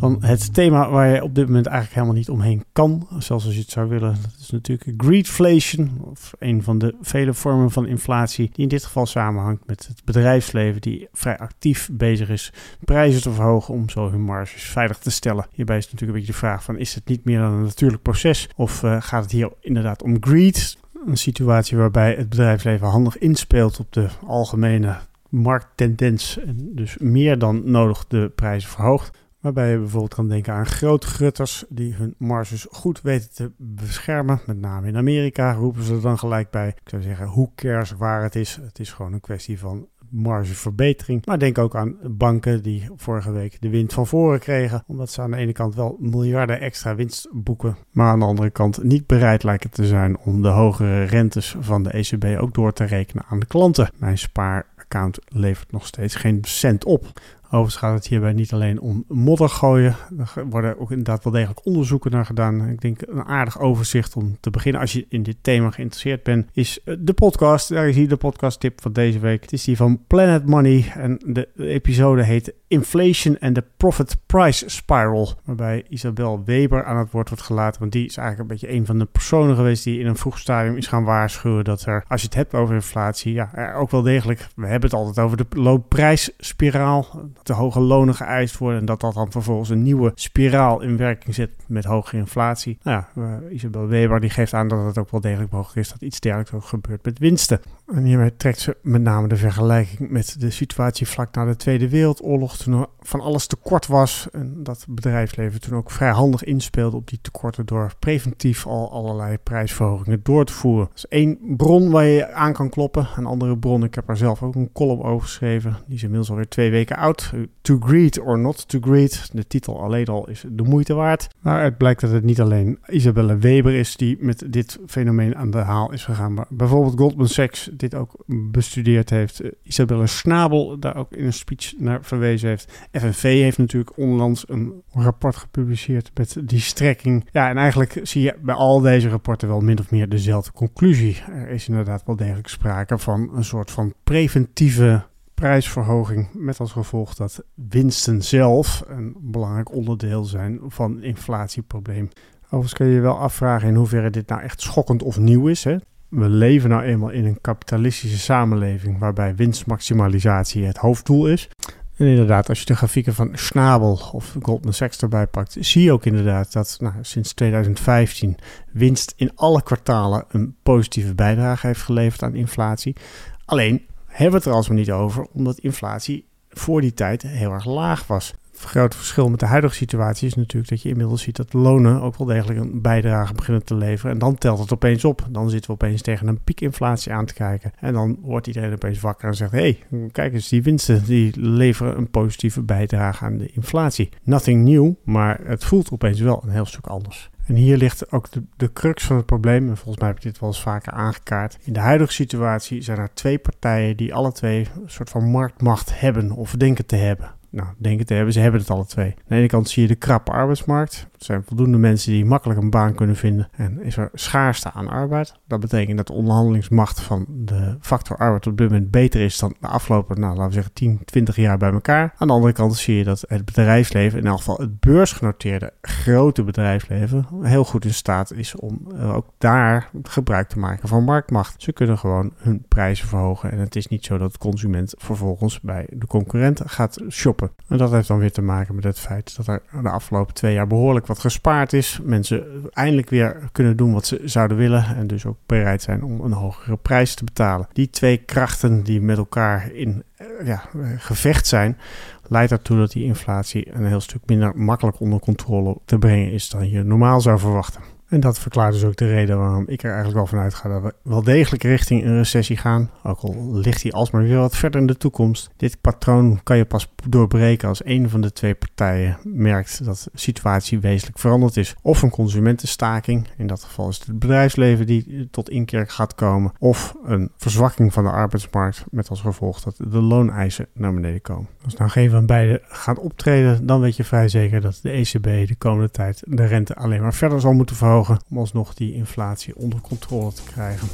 Dan 0.00 0.16
het 0.20 0.54
thema 0.54 0.90
waar 0.90 1.08
je 1.08 1.22
op 1.22 1.34
dit 1.34 1.46
moment 1.46 1.66
eigenlijk 1.66 1.94
helemaal 1.94 2.16
niet 2.16 2.30
omheen 2.30 2.64
kan, 2.72 3.08
zelfs 3.18 3.44
als 3.44 3.54
je 3.54 3.60
het 3.60 3.70
zou 3.70 3.88
willen. 3.88 4.16
Dat 4.22 4.36
is 4.40 4.50
natuurlijk 4.50 5.02
greedflation, 5.02 6.00
of 6.00 6.32
een 6.38 6.62
van 6.62 6.78
de 6.78 6.94
vele 7.00 7.34
vormen 7.34 7.70
van 7.70 7.86
inflatie, 7.86 8.50
die 8.52 8.62
in 8.62 8.68
dit 8.68 8.84
geval 8.84 9.06
samenhangt 9.06 9.66
met 9.66 9.86
het 9.86 10.04
bedrijfsleven, 10.04 10.80
die 10.80 11.08
vrij 11.12 11.38
actief 11.38 11.88
bezig 11.92 12.28
is 12.28 12.52
prijzen 12.84 13.22
te 13.22 13.32
verhogen 13.32 13.74
om 13.74 13.88
zo 13.88 14.10
hun 14.10 14.22
marges 14.22 14.62
veilig 14.62 14.98
te 14.98 15.10
stellen. 15.10 15.46
Hierbij 15.52 15.76
is 15.76 15.84
natuurlijk 15.84 16.12
een 16.12 16.18
beetje 16.18 16.32
de 16.32 16.38
vraag 16.38 16.64
van, 16.64 16.78
is 16.78 16.94
het 16.94 17.08
niet 17.08 17.24
meer 17.24 17.38
dan 17.38 17.52
een 17.52 17.62
natuurlijk 17.62 18.02
proces, 18.02 18.48
of 18.56 18.82
uh, 18.82 18.96
gaat 19.00 19.22
het 19.22 19.32
hier 19.32 19.52
inderdaad 19.60 20.02
om 20.02 20.16
greed? 20.20 20.78
Een 21.06 21.16
situatie 21.16 21.76
waarbij 21.76 22.14
het 22.14 22.28
bedrijfsleven 22.28 22.88
handig 22.88 23.18
inspeelt 23.18 23.80
op 23.80 23.92
de 23.92 24.08
algemene 24.26 24.96
markttendens 25.28 26.38
en 26.38 26.70
dus 26.74 26.96
meer 26.98 27.38
dan 27.38 27.70
nodig 27.70 28.06
de 28.06 28.32
prijzen 28.34 28.70
verhoogt. 28.70 29.18
Waarbij 29.40 29.70
je 29.70 29.78
bijvoorbeeld 29.78 30.14
kan 30.14 30.28
denken 30.28 30.52
aan 30.52 30.66
grootgrutters 30.66 31.64
die 31.68 31.94
hun 31.94 32.14
marges 32.18 32.66
goed 32.70 33.00
weten 33.00 33.30
te 33.34 33.52
beschermen. 33.56 34.40
Met 34.46 34.60
name 34.60 34.86
in 34.86 34.96
Amerika 34.96 35.52
roepen 35.52 35.82
ze 35.82 35.94
er 35.94 36.00
dan 36.00 36.18
gelijk 36.18 36.50
bij. 36.50 36.68
Ik 36.68 36.88
zou 36.88 37.02
zeggen, 37.02 37.26
hoe 37.26 37.50
cares 37.54 37.90
waar 37.90 38.22
het 38.22 38.36
is. 38.36 38.58
Het 38.62 38.78
is 38.78 38.92
gewoon 38.92 39.12
een 39.12 39.20
kwestie 39.20 39.58
van 39.58 39.88
margeverbetering. 40.10 41.26
Maar 41.26 41.38
denk 41.38 41.58
ook 41.58 41.74
aan 41.74 41.96
banken 42.02 42.62
die 42.62 42.88
vorige 42.96 43.32
week 43.32 43.56
de 43.60 43.68
wind 43.68 43.92
van 43.92 44.06
voren 44.06 44.38
kregen. 44.38 44.84
Omdat 44.86 45.10
ze 45.10 45.22
aan 45.22 45.30
de 45.30 45.36
ene 45.36 45.52
kant 45.52 45.74
wel 45.74 45.96
miljarden 46.00 46.60
extra 46.60 46.94
winst 46.94 47.28
boeken. 47.32 47.76
Maar 47.90 48.12
aan 48.12 48.18
de 48.18 48.24
andere 48.24 48.50
kant 48.50 48.82
niet 48.82 49.06
bereid 49.06 49.42
lijken 49.42 49.70
te 49.70 49.86
zijn 49.86 50.18
om 50.18 50.42
de 50.42 50.48
hogere 50.48 51.04
rentes 51.04 51.56
van 51.60 51.82
de 51.82 51.90
ECB 51.90 52.40
ook 52.40 52.54
door 52.54 52.72
te 52.72 52.84
rekenen 52.84 53.24
aan 53.28 53.40
de 53.40 53.46
klanten. 53.46 53.90
Mijn 53.96 54.18
spaaraccount 54.18 55.18
levert 55.28 55.72
nog 55.72 55.86
steeds 55.86 56.14
geen 56.14 56.38
cent 56.42 56.84
op. 56.84 57.06
Overigens 57.52 57.76
gaat 57.76 57.94
het 57.94 58.06
hierbij 58.06 58.32
niet 58.32 58.52
alleen 58.52 58.80
om 58.80 59.04
modder 59.08 59.48
gooien. 59.48 59.96
Er 60.36 60.46
worden 60.46 60.80
ook 60.80 60.90
inderdaad 60.90 61.24
wel 61.24 61.32
degelijk 61.32 61.66
onderzoeken 61.66 62.10
naar 62.10 62.26
gedaan. 62.26 62.68
Ik 62.68 62.80
denk 62.80 63.02
een 63.06 63.24
aardig 63.24 63.58
overzicht 63.58 64.16
om 64.16 64.36
te 64.40 64.50
beginnen 64.50 64.80
als 64.80 64.92
je 64.92 65.06
in 65.08 65.22
dit 65.22 65.36
thema 65.40 65.70
geïnteresseerd 65.70 66.22
bent, 66.22 66.48
is 66.52 66.82
eh, 66.84 66.94
de 66.98 67.12
podcast. 67.12 67.68
Daar 67.68 67.88
is 67.88 67.96
hier 67.96 68.08
de 68.08 68.16
podcast 68.16 68.60
tip 68.60 68.80
van 68.82 68.92
deze 68.92 69.18
week. 69.18 69.42
Het 69.42 69.52
is 69.52 69.64
die 69.64 69.76
van 69.76 70.00
Planet 70.06 70.46
Money 70.46 70.92
en 70.94 71.20
de 71.26 71.48
episode 71.56 72.22
heet 72.22 72.54
Inflation 72.68 73.38
and 73.38 73.54
the 73.54 73.64
Profit 73.76 74.16
Price 74.26 74.68
Spiral. 74.68 75.28
Waarbij 75.44 75.84
Isabel 75.88 76.42
Weber 76.44 76.84
aan 76.84 76.98
het 76.98 77.10
woord 77.10 77.28
wordt 77.28 77.44
gelaten. 77.44 77.80
Want 77.80 77.92
die 77.92 78.06
is 78.06 78.16
eigenlijk 78.16 78.50
een 78.50 78.56
beetje 78.56 78.76
een 78.76 78.86
van 78.86 78.98
de 78.98 79.04
personen 79.04 79.56
geweest 79.56 79.84
die 79.84 80.00
in 80.00 80.06
een 80.06 80.16
vroeg 80.16 80.38
stadium 80.38 80.76
is 80.76 80.86
gaan 80.86 81.04
waarschuwen 81.04 81.64
dat 81.64 81.86
er, 81.86 82.04
als 82.08 82.20
je 82.20 82.26
het 82.26 82.36
hebt 82.36 82.54
over 82.54 82.74
inflatie, 82.74 83.32
ja, 83.32 83.72
ook 83.74 83.90
wel 83.90 84.02
degelijk, 84.02 84.46
we 84.56 84.66
hebben 84.66 84.90
het 84.90 84.98
altijd 84.98 85.18
over 85.18 85.36
de 85.36 85.46
loonprijsspiraal 85.60 87.28
te 87.42 87.52
hoge 87.52 87.80
lonen 87.80 88.14
geëist 88.14 88.58
worden. 88.58 88.80
En 88.80 88.86
dat 88.86 89.00
dat 89.00 89.14
dan 89.14 89.30
vervolgens 89.30 89.68
een 89.68 89.82
nieuwe 89.82 90.12
spiraal 90.14 90.80
in 90.80 90.96
werking 90.96 91.34
zet 91.34 91.50
met 91.66 91.84
hoge 91.84 92.16
inflatie. 92.16 92.78
Nou 92.82 93.02
ja, 93.14 93.22
uh, 93.22 93.52
Isabel 93.52 93.86
Weber 93.86 94.20
die 94.20 94.30
geeft 94.30 94.54
aan 94.54 94.68
dat 94.68 94.84
het 94.84 94.98
ook 94.98 95.10
wel 95.10 95.20
degelijk 95.20 95.50
mogelijk 95.50 95.78
is 95.78 95.88
dat 95.88 96.02
iets 96.02 96.20
dergelijks 96.20 96.52
ook 96.52 96.64
gebeurt 96.64 97.04
met 97.04 97.18
winsten. 97.18 97.60
En 97.94 98.04
hiermee 98.04 98.36
trekt 98.36 98.60
ze 98.60 98.76
met 98.82 99.02
name 99.02 99.28
de 99.28 99.36
vergelijking 99.36 100.10
met 100.10 100.40
de 100.40 100.50
situatie 100.50 101.06
vlak 101.06 101.34
na 101.34 101.44
de 101.44 101.56
Tweede 101.56 101.88
Wereldoorlog, 101.88 102.56
toen 102.56 102.80
er 102.80 102.86
van 103.00 103.20
alles 103.20 103.46
tekort 103.46 103.86
was. 103.86 104.28
En 104.32 104.54
dat 104.62 104.86
bedrijfsleven 104.88 105.60
toen 105.60 105.76
ook 105.76 105.90
vrij 105.90 106.10
handig 106.10 106.44
inspeelde 106.44 106.96
op 106.96 107.08
die 107.08 107.18
tekorten 107.22 107.66
door 107.66 107.92
preventief 107.98 108.66
al 108.66 108.92
allerlei 108.92 109.38
prijsverhogingen 109.38 110.20
door 110.22 110.44
te 110.44 110.52
voeren. 110.52 110.86
Dat 110.86 110.96
is 110.96 111.06
één 111.06 111.38
bron 111.56 111.90
waar 111.90 112.04
je 112.04 112.32
aan 112.32 112.52
kan 112.52 112.68
kloppen. 112.68 113.08
Een 113.16 113.26
andere 113.26 113.58
bron, 113.58 113.84
ik 113.84 113.94
heb 113.94 114.08
er 114.08 114.16
zelf 114.16 114.42
ook 114.42 114.54
een 114.54 114.72
column 114.72 115.02
over 115.02 115.26
geschreven, 115.26 115.76
die 115.86 115.96
is 115.96 116.02
inmiddels 116.02 116.30
alweer 116.30 116.48
twee 116.48 116.70
weken 116.70 116.96
oud. 116.96 117.32
To 117.60 117.78
Greed 117.80 118.20
or 118.20 118.38
Not 118.38 118.68
to 118.68 118.78
Greed. 118.80 119.30
De 119.32 119.46
titel 119.46 119.82
alleen 119.82 120.06
al 120.06 120.28
is 120.28 120.44
de 120.48 120.62
moeite 120.62 120.94
waard. 120.94 121.28
Maar 121.40 121.62
het 121.62 121.78
blijkt 121.78 122.00
dat 122.00 122.10
het 122.10 122.24
niet 122.24 122.40
alleen 122.40 122.78
Isabelle 122.86 123.36
Weber 123.36 123.74
is 123.74 123.96
die 123.96 124.16
met 124.20 124.44
dit 124.46 124.78
fenomeen 124.86 125.36
aan 125.36 125.50
de 125.50 125.58
haal 125.58 125.92
is 125.92 126.04
gegaan, 126.04 126.34
bijvoorbeeld 126.48 126.98
Goldman 126.98 127.28
Sachs 127.28 127.70
dit 127.80 127.94
ook 127.94 128.24
bestudeerd 128.26 129.10
heeft. 129.10 129.40
Isabelle 129.62 130.06
Schnabel 130.06 130.78
daar 130.78 130.96
ook 130.96 131.12
in 131.12 131.24
een 131.24 131.32
speech 131.32 131.72
naar 131.78 132.04
verwezen 132.04 132.48
heeft. 132.48 132.88
FNV 132.92 133.22
heeft 133.22 133.58
natuurlijk 133.58 133.96
onlangs 133.96 134.48
een 134.48 134.82
rapport 134.90 135.36
gepubliceerd 135.36 136.10
met 136.14 136.36
die 136.44 136.60
strekking. 136.60 137.28
Ja, 137.32 137.48
en 137.48 137.56
eigenlijk 137.56 138.00
zie 138.02 138.22
je 138.22 138.36
bij 138.42 138.54
al 138.54 138.80
deze 138.80 139.08
rapporten 139.08 139.48
wel 139.48 139.60
min 139.60 139.78
of 139.78 139.90
meer 139.90 140.08
dezelfde 140.08 140.52
conclusie. 140.52 141.22
Er 141.28 141.48
is 141.48 141.68
inderdaad 141.68 142.02
wel 142.06 142.16
degelijk 142.16 142.48
sprake 142.48 142.98
van 142.98 143.30
een 143.34 143.44
soort 143.44 143.70
van 143.70 143.94
preventieve 144.04 145.08
prijsverhoging 145.34 146.28
met 146.32 146.60
als 146.60 146.72
gevolg 146.72 147.14
dat 147.14 147.44
winsten 147.54 148.22
zelf 148.22 148.84
een 148.86 149.16
belangrijk 149.20 149.74
onderdeel 149.74 150.24
zijn 150.24 150.60
van 150.68 151.02
inflatieprobleem. 151.02 152.08
Overigens 152.44 152.72
kun 152.72 152.86
je 152.86 152.94
je 152.94 153.00
wel 153.00 153.18
afvragen 153.18 153.68
in 153.68 153.74
hoeverre 153.74 154.10
dit 154.10 154.28
nou 154.28 154.42
echt 154.42 154.60
schokkend 154.60 155.02
of 155.02 155.18
nieuw 155.18 155.46
is. 155.46 155.64
Hè? 155.64 155.76
We 156.10 156.28
leven 156.28 156.70
nou 156.70 156.82
eenmaal 156.82 157.10
in 157.10 157.24
een 157.24 157.40
kapitalistische 157.40 158.18
samenleving 158.18 158.98
waarbij 158.98 159.34
winstmaximalisatie 159.34 160.64
het 160.64 160.76
hoofddoel 160.76 161.28
is. 161.28 161.48
En 161.96 162.06
inderdaad, 162.06 162.48
als 162.48 162.58
je 162.58 162.64
de 162.64 162.76
grafieken 162.76 163.14
van 163.14 163.30
Schnabel 163.32 164.00
of 164.12 164.36
Goldman 164.42 164.72
Sachs 164.72 165.02
erbij 165.02 165.26
pakt, 165.26 165.56
zie 165.60 165.82
je 165.82 165.92
ook 165.92 166.04
inderdaad 166.04 166.52
dat 166.52 166.76
nou, 166.80 166.94
sinds 167.00 167.32
2015 167.32 168.36
winst 168.72 169.12
in 169.16 169.30
alle 169.34 169.62
kwartalen 169.62 170.24
een 170.28 170.56
positieve 170.62 171.14
bijdrage 171.14 171.66
heeft 171.66 171.82
geleverd 171.82 172.22
aan 172.22 172.34
inflatie. 172.34 172.96
Alleen 173.44 173.86
hebben 174.06 174.30
we 174.30 174.36
het 174.36 174.46
er 174.46 174.52
alsmaar 174.52 174.78
niet 174.78 174.90
over, 174.90 175.26
omdat 175.32 175.58
inflatie 175.58 176.26
voor 176.50 176.80
die 176.80 176.94
tijd 176.94 177.22
heel 177.22 177.52
erg 177.52 177.64
laag 177.64 178.06
was. 178.06 178.34
Grote 178.64 178.96
verschil 178.96 179.28
met 179.28 179.40
de 179.40 179.46
huidige 179.46 179.74
situatie 179.74 180.26
is 180.26 180.34
natuurlijk 180.34 180.68
dat 180.70 180.82
je 180.82 180.88
inmiddels 180.88 181.22
ziet 181.22 181.36
dat 181.36 181.52
lonen 181.52 182.00
ook 182.00 182.16
wel 182.16 182.26
degelijk 182.26 182.58
een 182.58 182.80
bijdrage 182.82 183.34
beginnen 183.34 183.64
te 183.64 183.74
leveren. 183.74 184.12
En 184.12 184.18
dan 184.18 184.34
telt 184.34 184.58
het 184.58 184.72
opeens 184.72 185.04
op. 185.04 185.26
Dan 185.30 185.50
zitten 185.50 185.70
we 185.70 185.76
opeens 185.76 186.02
tegen 186.02 186.26
een 186.26 186.42
piekinflatie 186.44 187.12
aan 187.12 187.26
te 187.26 187.34
kijken. 187.34 187.72
En 187.78 187.92
dan 187.92 188.18
wordt 188.20 188.46
iedereen 188.46 188.72
opeens 188.72 189.00
wakker 189.00 189.28
en 189.28 189.34
zegt: 189.34 189.52
hé, 189.52 189.78
hey, 189.90 190.08
kijk 190.12 190.32
eens, 190.32 190.48
die 190.48 190.62
winsten 190.62 191.04
die 191.04 191.40
leveren 191.40 191.96
een 191.96 192.10
positieve 192.10 192.62
bijdrage 192.62 193.24
aan 193.24 193.38
de 193.38 193.50
inflatie. 193.52 194.08
Nothing 194.22 194.64
new, 194.64 194.92
maar 195.04 195.40
het 195.44 195.64
voelt 195.64 195.90
opeens 195.92 196.20
wel 196.20 196.42
een 196.44 196.52
heel 196.52 196.66
stuk 196.66 196.86
anders. 196.86 197.30
En 197.46 197.54
hier 197.54 197.76
ligt 197.76 198.12
ook 198.12 198.30
de, 198.30 198.42
de 198.56 198.72
crux 198.72 199.04
van 199.04 199.16
het 199.16 199.26
probleem. 199.26 199.68
En 199.68 199.76
volgens 199.76 199.98
mij 199.98 200.08
heb 200.08 200.16
ik 200.16 200.22
dit 200.22 200.38
wel 200.38 200.48
eens 200.48 200.62
vaker 200.62 200.92
aangekaart. 200.92 201.58
In 201.62 201.72
de 201.72 201.80
huidige 201.80 202.12
situatie 202.12 202.82
zijn 202.82 202.98
er 202.98 203.14
twee 203.14 203.38
partijen 203.38 203.96
die 203.96 204.14
alle 204.14 204.32
twee 204.32 204.68
een 204.82 204.90
soort 204.90 205.10
van 205.10 205.30
marktmacht 205.30 206.00
hebben 206.00 206.30
of 206.30 206.50
denken 206.50 206.86
te 206.86 206.96
hebben 206.96 207.38
nou, 207.50 207.68
denken 207.78 208.06
te 208.06 208.14
hebben, 208.14 208.32
ze 208.32 208.40
hebben 208.40 208.60
het 208.60 208.70
alle 208.70 208.86
twee. 208.86 209.06
Aan 209.06 209.24
de 209.26 209.34
ene 209.34 209.46
kant 209.46 209.68
zie 209.68 209.82
je 209.82 209.88
de 209.88 209.94
krappe 209.94 210.30
arbeidsmarkt. 210.30 211.08
Er 211.12 211.24
zijn 211.24 211.44
voldoende 211.46 211.78
mensen 211.78 212.12
die 212.12 212.24
makkelijk 212.24 212.60
een 212.60 212.70
baan 212.70 212.94
kunnen 212.94 213.16
vinden. 213.16 213.48
En 213.52 213.82
is 213.82 213.96
er 213.96 214.10
schaarste 214.14 214.72
aan 214.72 214.88
arbeid. 214.88 215.34
Dat 215.46 215.60
betekent 215.60 215.96
dat 215.96 216.06
de 216.06 216.12
onderhandelingsmacht 216.12 217.00
van 217.00 217.26
de 217.28 217.76
factor 217.80 218.16
arbeid 218.16 218.46
op 218.46 218.56
dit 218.56 218.70
moment 218.70 218.90
beter 218.90 219.20
is 219.20 219.38
dan 219.38 219.54
de 219.60 219.66
afgelopen, 219.66 220.20
nou, 220.20 220.32
laten 220.32 220.48
we 220.48 220.54
zeggen, 220.54 220.72
10, 220.72 221.00
20 221.04 221.36
jaar 221.36 221.58
bij 221.58 221.72
elkaar. 221.72 222.14
Aan 222.16 222.26
de 222.26 222.32
andere 222.32 222.52
kant 222.52 222.76
zie 222.76 222.96
je 222.96 223.04
dat 223.04 223.24
het 223.28 223.44
bedrijfsleven, 223.44 224.18
in 224.18 224.26
elk 224.26 224.38
geval 224.38 224.56
het 224.56 224.80
beursgenoteerde 224.80 225.72
grote 225.80 226.42
bedrijfsleven, 226.42 227.26
heel 227.42 227.64
goed 227.64 227.84
in 227.84 227.94
staat 227.94 228.32
is 228.32 228.54
om 228.54 228.86
uh, 228.92 229.16
ook 229.16 229.26
daar 229.38 229.90
gebruik 230.02 230.48
te 230.48 230.58
maken 230.58 230.88
van 230.88 231.04
marktmacht. 231.04 231.62
Ze 231.62 231.72
kunnen 231.72 231.98
gewoon 231.98 232.32
hun 232.36 232.64
prijzen 232.68 233.08
verhogen. 233.08 233.52
En 233.52 233.58
het 233.58 233.76
is 233.76 233.86
niet 233.86 234.04
zo 234.04 234.18
dat 234.18 234.32
de 234.32 234.38
consument 234.38 234.94
vervolgens 234.98 235.60
bij 235.60 235.86
de 235.88 236.06
concurrent 236.06 236.60
gaat 236.64 237.00
shoppen 237.08 237.39
en 237.68 237.78
dat 237.78 237.90
heeft 237.90 238.08
dan 238.08 238.18
weer 238.18 238.32
te 238.32 238.42
maken 238.42 238.74
met 238.74 238.84
het 238.84 238.98
feit 238.98 239.36
dat 239.36 239.46
er 239.46 239.62
de 239.82 239.90
afgelopen 239.90 240.34
twee 240.34 240.54
jaar 240.54 240.66
behoorlijk 240.66 241.06
wat 241.06 241.18
gespaard 241.18 241.72
is. 241.72 242.00
Mensen 242.02 242.70
eindelijk 242.72 243.10
weer 243.10 243.48
kunnen 243.52 243.76
doen 243.76 243.92
wat 243.92 244.06
ze 244.06 244.20
zouden 244.24 244.56
willen 244.56 244.84
en 244.96 245.06
dus 245.06 245.26
ook 245.26 245.38
bereid 245.46 245.82
zijn 245.82 246.04
om 246.04 246.20
een 246.20 246.32
hogere 246.32 246.76
prijs 246.76 247.14
te 247.14 247.24
betalen. 247.24 247.68
Die 247.72 247.90
twee 247.90 248.16
krachten 248.16 248.82
die 248.82 249.00
met 249.00 249.16
elkaar 249.16 249.72
in 249.72 250.02
eh, 250.16 250.26
ja, 250.44 250.62
gevecht 250.96 251.46
zijn, 251.46 251.78
leidt 252.22 252.52
ertoe 252.52 252.76
dat 252.76 252.92
die 252.92 253.04
inflatie 253.04 253.74
een 253.74 253.86
heel 253.86 254.00
stuk 254.00 254.22
minder 254.26 254.56
makkelijk 254.56 255.00
onder 255.00 255.20
controle 255.20 255.76
te 255.84 255.98
brengen 255.98 256.32
is 256.32 256.48
dan 256.48 256.70
je 256.70 256.82
normaal 256.82 257.20
zou 257.20 257.38
verwachten. 257.38 257.99
En 258.10 258.20
dat 258.20 258.38
verklaart 258.38 258.72
dus 258.72 258.84
ook 258.84 258.96
de 258.96 259.06
reden 259.06 259.38
waarom 259.38 259.64
ik 259.66 259.82
er 259.82 259.88
eigenlijk 259.88 260.16
wel 260.16 260.26
vanuit 260.26 260.54
ga 260.54 260.68
dat 260.68 260.82
we 260.82 260.94
wel 261.02 261.22
degelijk 261.22 261.62
richting 261.62 262.04
een 262.04 262.16
recessie 262.16 262.56
gaan. 262.56 262.90
Ook 263.02 263.18
al 263.20 263.52
ligt 263.52 263.82
die 263.82 263.92
alsmaar 263.92 264.22
weer 264.22 264.38
wat 264.38 264.56
verder 264.56 264.80
in 264.80 264.86
de 264.86 264.96
toekomst. 264.96 265.50
Dit 265.56 265.80
patroon 265.80 266.40
kan 266.42 266.56
je 266.56 266.64
pas 266.64 266.92
doorbreken 267.08 267.68
als 267.68 267.84
een 267.84 268.10
van 268.10 268.20
de 268.20 268.32
twee 268.32 268.54
partijen 268.54 269.18
merkt 269.22 269.84
dat 269.84 270.08
de 270.12 270.18
situatie 270.18 270.80
wezenlijk 270.80 271.18
veranderd 271.18 271.56
is. 271.56 271.74
Of 271.82 272.02
een 272.02 272.10
consumentenstaking, 272.10 273.28
in 273.36 273.46
dat 273.46 273.64
geval 273.64 273.88
is 273.88 273.98
het 273.98 274.06
het 274.06 274.18
bedrijfsleven 274.18 274.86
die 274.86 275.28
tot 275.30 275.50
inkeer 275.50 275.88
gaat 275.88 276.14
komen. 276.14 276.52
Of 276.58 276.94
een 277.04 277.30
verzwakking 277.36 277.92
van 277.92 278.04
de 278.04 278.10
arbeidsmarkt 278.10 278.84
met 278.90 279.08
als 279.08 279.20
gevolg 279.20 279.60
dat 279.60 279.76
de 279.76 280.00
looneisen 280.00 280.66
naar 280.74 280.94
beneden 280.94 281.22
komen. 281.22 281.48
Als 281.64 281.74
nou 281.74 281.90
geen 281.90 282.10
van 282.10 282.26
beide 282.26 282.62
gaat 282.68 282.98
optreden, 282.98 283.66
dan 283.66 283.80
weet 283.80 283.96
je 283.96 284.04
vrij 284.04 284.28
zeker 284.28 284.60
dat 284.60 284.78
de 284.82 284.90
ECB 284.90 285.48
de 285.48 285.54
komende 285.58 285.90
tijd 285.90 286.22
de 286.26 286.44
rente 286.44 286.74
alleen 286.74 287.02
maar 287.02 287.14
verder 287.14 287.40
zal 287.40 287.52
moeten 287.52 287.76
verhogen 287.76 287.98
om 288.08 288.38
alsnog 288.38 288.74
die 288.74 288.94
inflatie 288.94 289.56
onder 289.56 289.80
controle 289.80 290.32
te 290.32 290.42
krijgen. 290.42 290.88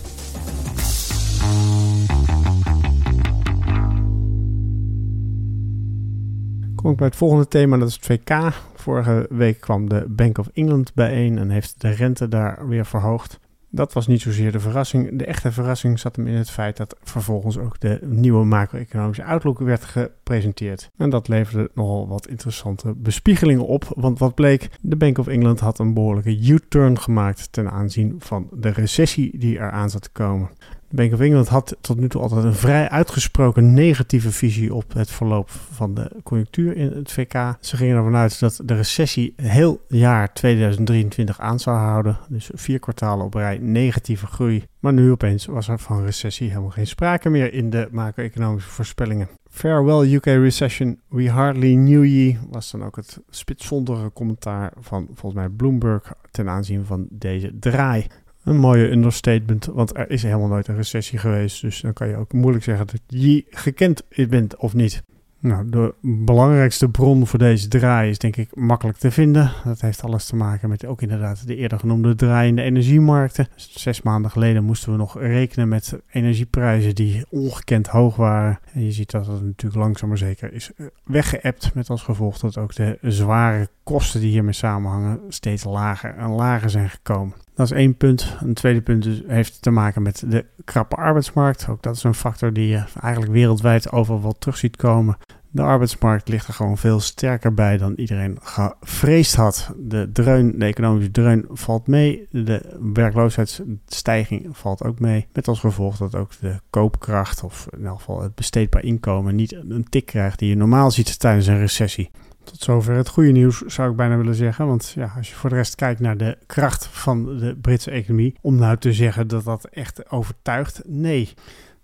Kom 6.74 6.90
ik 6.90 6.96
bij 6.96 7.06
het 7.06 7.16
volgende 7.16 7.48
thema, 7.48 7.76
dat 7.76 7.88
is 7.88 7.94
het 7.94 8.06
VK. 8.06 8.52
Vorige 8.74 9.26
week 9.30 9.60
kwam 9.60 9.88
de 9.88 10.04
Bank 10.08 10.38
of 10.38 10.48
England 10.54 10.94
bijeen 10.94 11.38
en 11.38 11.50
heeft 11.50 11.80
de 11.80 11.90
rente 11.90 12.28
daar 12.28 12.68
weer 12.68 12.86
verhoogd. 12.86 13.40
Dat 13.76 13.92
was 13.92 14.06
niet 14.06 14.20
zozeer 14.20 14.52
de 14.52 14.60
verrassing. 14.60 15.18
De 15.18 15.24
echte 15.24 15.52
verrassing 15.52 15.98
zat 15.98 16.16
hem 16.16 16.26
in 16.26 16.34
het 16.34 16.50
feit 16.50 16.76
dat 16.76 16.96
vervolgens 17.02 17.58
ook 17.58 17.80
de 17.80 17.98
nieuwe 18.02 18.44
macro-economische 18.44 19.24
outlook 19.24 19.58
werd 19.58 19.84
gepresenteerd. 19.84 20.90
En 20.96 21.10
dat 21.10 21.28
leverde 21.28 21.70
nogal 21.74 22.08
wat 22.08 22.28
interessante 22.28 22.94
bespiegelingen 22.94 23.66
op. 23.66 23.92
Want 23.96 24.18
wat 24.18 24.34
bleek, 24.34 24.68
de 24.80 24.96
Bank 24.96 25.18
of 25.18 25.26
England 25.26 25.60
had 25.60 25.78
een 25.78 25.94
behoorlijke 25.94 26.38
U-turn 26.38 26.98
gemaakt 26.98 27.52
ten 27.52 27.70
aanzien 27.70 28.14
van 28.18 28.48
de 28.52 28.70
recessie 28.70 29.38
die 29.38 29.56
eraan 29.56 29.90
zat 29.90 30.02
te 30.02 30.10
komen. 30.10 30.50
Bank 30.90 31.12
of 31.12 31.20
England 31.20 31.48
had 31.48 31.76
tot 31.80 31.98
nu 31.98 32.08
toe 32.08 32.22
altijd 32.22 32.44
een 32.44 32.54
vrij 32.54 32.88
uitgesproken 32.88 33.74
negatieve 33.74 34.32
visie 34.32 34.74
op 34.74 34.92
het 34.92 35.10
verloop 35.10 35.50
van 35.50 35.94
de 35.94 36.10
conjunctuur 36.22 36.76
in 36.76 36.92
het 36.92 37.12
VK. 37.12 37.56
Ze 37.60 37.76
gingen 37.76 37.96
ervan 37.96 38.16
uit 38.16 38.40
dat 38.40 38.60
de 38.64 38.74
recessie 38.74 39.32
heel 39.36 39.84
jaar 39.88 40.32
2023 40.32 41.40
aan 41.40 41.60
zou 41.60 41.76
houden. 41.76 42.18
Dus 42.28 42.50
vier 42.54 42.78
kwartalen 42.78 43.26
op 43.26 43.34
rij 43.34 43.58
negatieve 43.58 44.26
groei. 44.26 44.64
Maar 44.80 44.92
nu 44.92 45.10
opeens 45.10 45.46
was 45.46 45.68
er 45.68 45.78
van 45.78 46.04
recessie 46.04 46.48
helemaal 46.48 46.70
geen 46.70 46.86
sprake 46.86 47.28
meer 47.28 47.52
in 47.52 47.70
de 47.70 47.88
macro-economische 47.90 48.70
voorspellingen. 48.70 49.28
Farewell 49.50 50.12
UK 50.12 50.24
Recession, 50.24 51.00
we 51.08 51.30
hardly 51.30 51.74
knew 51.74 52.04
ye, 52.04 52.38
was 52.50 52.70
dan 52.70 52.84
ook 52.84 52.96
het 52.96 53.20
spitsvondige 53.30 54.10
commentaar 54.12 54.72
van 54.80 55.06
volgens 55.06 55.34
mij 55.34 55.48
Bloomberg 55.48 56.12
ten 56.30 56.48
aanzien 56.48 56.84
van 56.84 57.06
deze 57.10 57.58
draai 57.58 58.06
een 58.46 58.56
mooie 58.56 58.90
understatement, 58.90 59.66
want 59.66 59.96
er 59.96 60.10
is 60.10 60.22
helemaal 60.22 60.48
nooit 60.48 60.68
een 60.68 60.76
recessie 60.76 61.18
geweest. 61.18 61.60
Dus 61.60 61.80
dan 61.80 61.92
kan 61.92 62.08
je 62.08 62.16
ook 62.16 62.32
moeilijk 62.32 62.64
zeggen 62.64 62.86
dat 62.86 63.00
je 63.06 63.44
gekend 63.50 64.02
bent 64.28 64.56
of 64.56 64.74
niet. 64.74 65.02
Nou, 65.38 65.68
de 65.68 65.94
belangrijkste 66.00 66.88
bron 66.88 67.26
voor 67.26 67.38
deze 67.38 67.68
draai 67.68 68.10
is 68.10 68.18
denk 68.18 68.36
ik 68.36 68.56
makkelijk 68.56 68.98
te 68.98 69.10
vinden. 69.10 69.52
Dat 69.64 69.80
heeft 69.80 70.02
alles 70.02 70.26
te 70.26 70.36
maken 70.36 70.68
met 70.68 70.84
ook 70.84 71.02
inderdaad 71.02 71.46
de 71.46 71.56
eerder 71.56 71.78
genoemde 71.78 72.14
draai 72.14 72.48
in 72.48 72.56
de 72.56 72.62
energiemarkten. 72.62 73.48
Zes 73.56 74.02
maanden 74.02 74.30
geleden 74.30 74.64
moesten 74.64 74.92
we 74.92 74.98
nog 74.98 75.20
rekenen 75.20 75.68
met 75.68 75.98
energieprijzen 76.10 76.94
die 76.94 77.24
ongekend 77.30 77.86
hoog 77.86 78.16
waren. 78.16 78.58
En 78.72 78.84
je 78.84 78.92
ziet 78.92 79.10
dat 79.10 79.26
het 79.26 79.42
natuurlijk 79.42 79.82
langzaam 79.82 80.08
maar 80.08 80.18
zeker 80.18 80.52
is 80.52 80.70
eh, 80.76 80.86
weggeëpt. 81.04 81.74
Met 81.74 81.90
als 81.90 82.02
gevolg 82.02 82.38
dat 82.38 82.58
ook 82.58 82.74
de 82.74 82.98
zware 83.02 83.68
kosten 83.82 84.20
die 84.20 84.30
hiermee 84.30 84.52
samenhangen 84.52 85.20
steeds 85.28 85.64
lager 85.64 86.14
en 86.16 86.30
lager 86.30 86.70
zijn 86.70 86.90
gekomen. 86.90 87.34
Dat 87.56 87.66
is 87.70 87.76
één 87.76 87.96
punt. 87.96 88.36
Een 88.40 88.54
tweede 88.54 88.82
punt 88.82 89.08
heeft 89.26 89.62
te 89.62 89.70
maken 89.70 90.02
met 90.02 90.24
de 90.26 90.44
krappe 90.64 90.96
arbeidsmarkt. 90.96 91.68
Ook 91.68 91.82
dat 91.82 91.96
is 91.96 92.02
een 92.02 92.14
factor 92.14 92.52
die 92.52 92.68
je 92.68 92.84
eigenlijk 93.02 93.32
wereldwijd 93.32 93.92
overal 93.92 94.22
wel 94.22 94.38
terug 94.38 94.56
ziet 94.56 94.76
komen. 94.76 95.16
De 95.50 95.62
arbeidsmarkt 95.62 96.28
ligt 96.28 96.46
er 96.46 96.54
gewoon 96.54 96.78
veel 96.78 97.00
sterker 97.00 97.54
bij 97.54 97.76
dan 97.76 97.94
iedereen 97.94 98.38
gevreesd 98.42 99.34
had. 99.34 99.70
De 99.76 100.10
dreun, 100.12 100.58
de 100.58 100.64
economische 100.64 101.10
dreun 101.10 101.46
valt 101.50 101.86
mee. 101.86 102.26
De 102.30 102.76
werkloosheidsstijging 102.92 104.56
valt 104.56 104.82
ook 104.82 105.00
mee. 105.00 105.26
Met 105.32 105.48
als 105.48 105.60
gevolg 105.60 105.96
dat 105.96 106.14
ook 106.14 106.30
de 106.40 106.60
koopkracht, 106.70 107.42
of 107.42 107.66
in 107.78 107.86
elk 107.86 107.98
geval 107.98 108.22
het 108.22 108.34
besteedbaar 108.34 108.82
inkomen, 108.82 109.34
niet 109.34 109.52
een 109.52 109.86
tik 109.88 110.06
krijgt 110.06 110.38
die 110.38 110.48
je 110.48 110.56
normaal 110.56 110.90
ziet 110.90 111.18
tijdens 111.18 111.46
een 111.46 111.58
recessie. 111.58 112.10
Tot 112.46 112.60
zover 112.60 112.94
het 112.94 113.08
goede 113.08 113.30
nieuws, 113.30 113.60
zou 113.60 113.90
ik 113.90 113.96
bijna 113.96 114.16
willen 114.16 114.34
zeggen. 114.34 114.66
Want 114.66 114.92
ja, 114.94 115.12
als 115.16 115.28
je 115.28 115.34
voor 115.34 115.50
de 115.50 115.56
rest 115.56 115.74
kijkt 115.74 116.00
naar 116.00 116.16
de 116.16 116.38
kracht 116.46 116.86
van 116.86 117.38
de 117.38 117.56
Britse 117.60 117.90
economie, 117.90 118.34
om 118.40 118.56
nou 118.56 118.76
te 118.76 118.92
zeggen 118.92 119.28
dat 119.28 119.44
dat 119.44 119.64
echt 119.64 120.10
overtuigt, 120.10 120.82
nee. 120.84 121.32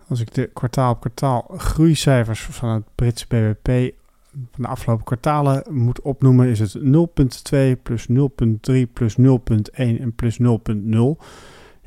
Als 0.09 0.21
ik 0.21 0.35
de 0.35 0.50
kwartaal 0.52 0.92
op 0.92 1.00
kwartaal 1.00 1.45
groeicijfers 1.57 2.40
van 2.42 2.69
het 2.69 2.85
Britse 2.95 3.26
BBP 3.26 3.95
van 4.33 4.62
de 4.62 4.69
afgelopen 4.69 5.04
kwartalen 5.04 5.64
moet 5.71 6.00
opnoemen, 6.00 6.49
is 6.49 6.59
het 6.59 6.78
0,2 6.78 7.83
plus 7.83 8.07
0,3 8.09 8.92
plus 8.92 9.16
0,1 9.19 9.26
en 9.75 10.14
plus 10.14 10.38
0,0. 10.38 10.45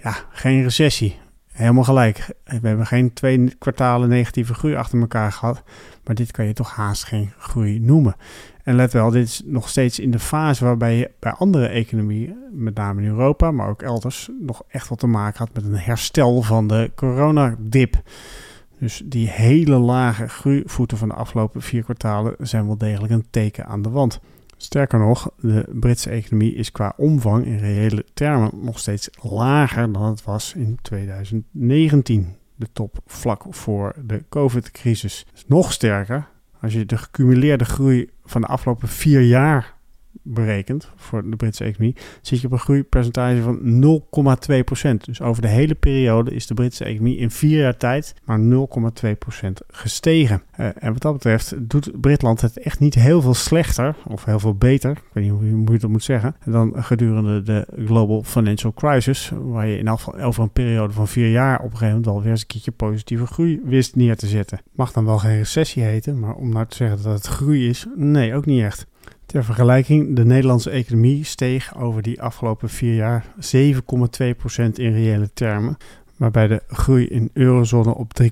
Ja, 0.03 0.15
geen 0.29 0.63
recessie. 0.63 1.17
Helemaal 1.51 1.83
gelijk. 1.83 2.35
We 2.43 2.67
hebben 2.67 2.85
geen 2.85 3.13
twee 3.13 3.55
kwartalen 3.57 4.09
negatieve 4.09 4.53
groei 4.53 4.75
achter 4.75 4.99
elkaar 4.99 5.31
gehad. 5.31 5.63
Maar 6.03 6.15
dit 6.15 6.31
kan 6.31 6.45
je 6.45 6.53
toch 6.53 6.75
haast 6.75 7.03
geen 7.03 7.33
groei 7.37 7.79
noemen. 7.79 8.15
En 8.65 8.75
let 8.75 8.93
wel, 8.93 9.09
dit 9.09 9.25
is 9.25 9.41
nog 9.45 9.69
steeds 9.69 9.99
in 9.99 10.11
de 10.11 10.19
fase 10.19 10.65
waarbij 10.65 10.97
je 10.97 11.11
bij 11.19 11.31
andere 11.31 11.67
economieën, 11.67 12.35
met 12.51 12.75
name 12.75 13.01
in 13.01 13.07
Europa, 13.07 13.51
maar 13.51 13.69
ook 13.69 13.81
elders, 13.81 14.29
nog 14.39 14.63
echt 14.67 14.87
wat 14.87 14.99
te 14.99 15.07
maken 15.07 15.37
had 15.37 15.53
met 15.53 15.63
een 15.63 15.77
herstel 15.77 16.41
van 16.41 16.67
de 16.67 16.91
coronadip. 16.95 18.01
Dus 18.79 19.01
die 19.05 19.29
hele 19.29 19.77
lage 19.77 20.27
groeivoeten 20.27 20.97
van 20.97 21.07
de 21.07 21.13
afgelopen 21.13 21.61
vier 21.61 21.83
kwartalen 21.83 22.35
zijn 22.39 22.65
wel 22.65 22.77
degelijk 22.77 23.13
een 23.13 23.27
teken 23.29 23.65
aan 23.65 23.81
de 23.81 23.89
wand. 23.89 24.19
Sterker 24.57 24.99
nog, 24.99 25.31
de 25.39 25.65
Britse 25.73 26.09
economie 26.09 26.55
is 26.55 26.71
qua 26.71 26.93
omvang 26.97 27.45
in 27.45 27.57
reële 27.57 28.05
termen 28.13 28.51
nog 28.61 28.79
steeds 28.79 29.09
lager 29.21 29.91
dan 29.91 30.03
het 30.03 30.23
was 30.23 30.53
in 30.53 30.77
2019, 30.81 32.35
de 32.55 32.67
top 32.73 32.97
vlak 33.05 33.43
voor 33.49 33.95
de 34.05 34.23
COVID-crisis. 34.29 35.25
Dus 35.31 35.45
nog 35.47 35.71
sterker, 35.71 36.27
als 36.65 36.73
je 36.73 36.85
de 36.85 36.97
gecumuleerde 36.97 37.65
groei 37.65 38.09
van 38.23 38.41
de 38.41 38.47
afgelopen 38.47 38.87
vier 38.87 39.21
jaar 39.21 39.74
berekend 40.21 40.89
voor 40.95 41.29
de 41.29 41.35
Britse 41.35 41.63
economie, 41.63 41.95
zit 42.21 42.41
je 42.41 42.47
op 42.47 42.53
een 42.53 42.59
groeipercentage 42.59 43.41
van 43.41 43.59
0,2%. 44.83 44.95
Dus 45.05 45.21
over 45.21 45.41
de 45.41 45.47
hele 45.47 45.75
periode 45.75 46.31
is 46.31 46.47
de 46.47 46.53
Britse 46.53 46.83
economie 46.83 47.17
in 47.17 47.31
vier 47.31 47.59
jaar 47.59 47.77
tijd 47.77 48.13
maar 48.23 48.39
0,2% 48.39 48.45
gestegen. 49.67 50.41
Uh, 50.59 50.67
en 50.75 50.93
wat 50.93 51.01
dat 51.01 51.13
betreft 51.13 51.69
doet 51.69 52.01
Britland 52.01 52.41
het 52.41 52.59
echt 52.59 52.79
niet 52.79 52.95
heel 52.95 53.21
veel 53.21 53.33
slechter, 53.33 53.95
of 54.07 54.25
heel 54.25 54.39
veel 54.39 54.55
beter, 54.55 54.91
ik 54.91 55.03
weet 55.13 55.23
niet 55.23 55.33
hoe 55.33 55.71
je, 55.71 55.79
dat 55.79 55.89
moet 55.89 56.03
zeggen, 56.03 56.35
dan 56.45 56.73
gedurende 56.75 57.41
de 57.41 57.67
Global 57.85 58.23
Financial 58.23 58.73
Crisis, 58.73 59.31
waar 59.43 59.67
je 59.67 59.77
in 59.77 59.87
geval 59.87 60.19
over 60.19 60.43
een 60.43 60.51
periode 60.51 60.93
van 60.93 61.07
vier 61.07 61.31
jaar 61.31 61.57
op 61.57 61.63
een 61.63 61.71
gegeven 61.71 61.87
moment 61.87 62.07
alweer 62.07 62.31
eens 62.31 62.41
een 62.41 62.47
keertje 62.47 62.71
positieve 62.71 63.25
groei 63.25 63.61
wist 63.63 63.95
neer 63.95 64.15
te 64.15 64.27
zetten. 64.27 64.61
Mag 64.71 64.91
dan 64.91 65.05
wel 65.05 65.17
geen 65.17 65.37
recessie 65.37 65.83
heten, 65.83 66.19
maar 66.19 66.35
om 66.35 66.49
nou 66.49 66.65
te 66.65 66.75
zeggen 66.75 67.03
dat 67.03 67.13
het 67.13 67.25
groei 67.25 67.69
is, 67.69 67.85
nee, 67.95 68.35
ook 68.35 68.45
niet 68.45 68.61
echt. 68.61 68.87
Ter 69.25 69.43
vergelijking, 69.43 70.15
de 70.15 70.25
Nederlandse 70.25 70.69
economie 70.69 71.23
steeg 71.23 71.77
over 71.77 72.01
die 72.01 72.21
afgelopen 72.21 72.69
vier 72.69 72.95
jaar 72.95 73.25
7,2% 73.25 73.31
in 74.73 74.93
reële 74.93 75.29
termen 75.33 75.77
waarbij 76.17 76.47
de 76.47 76.61
groei 76.67 77.07
in 77.07 77.29
eurozone 77.33 77.95
op 77.95 78.11
3,1% 78.21 78.27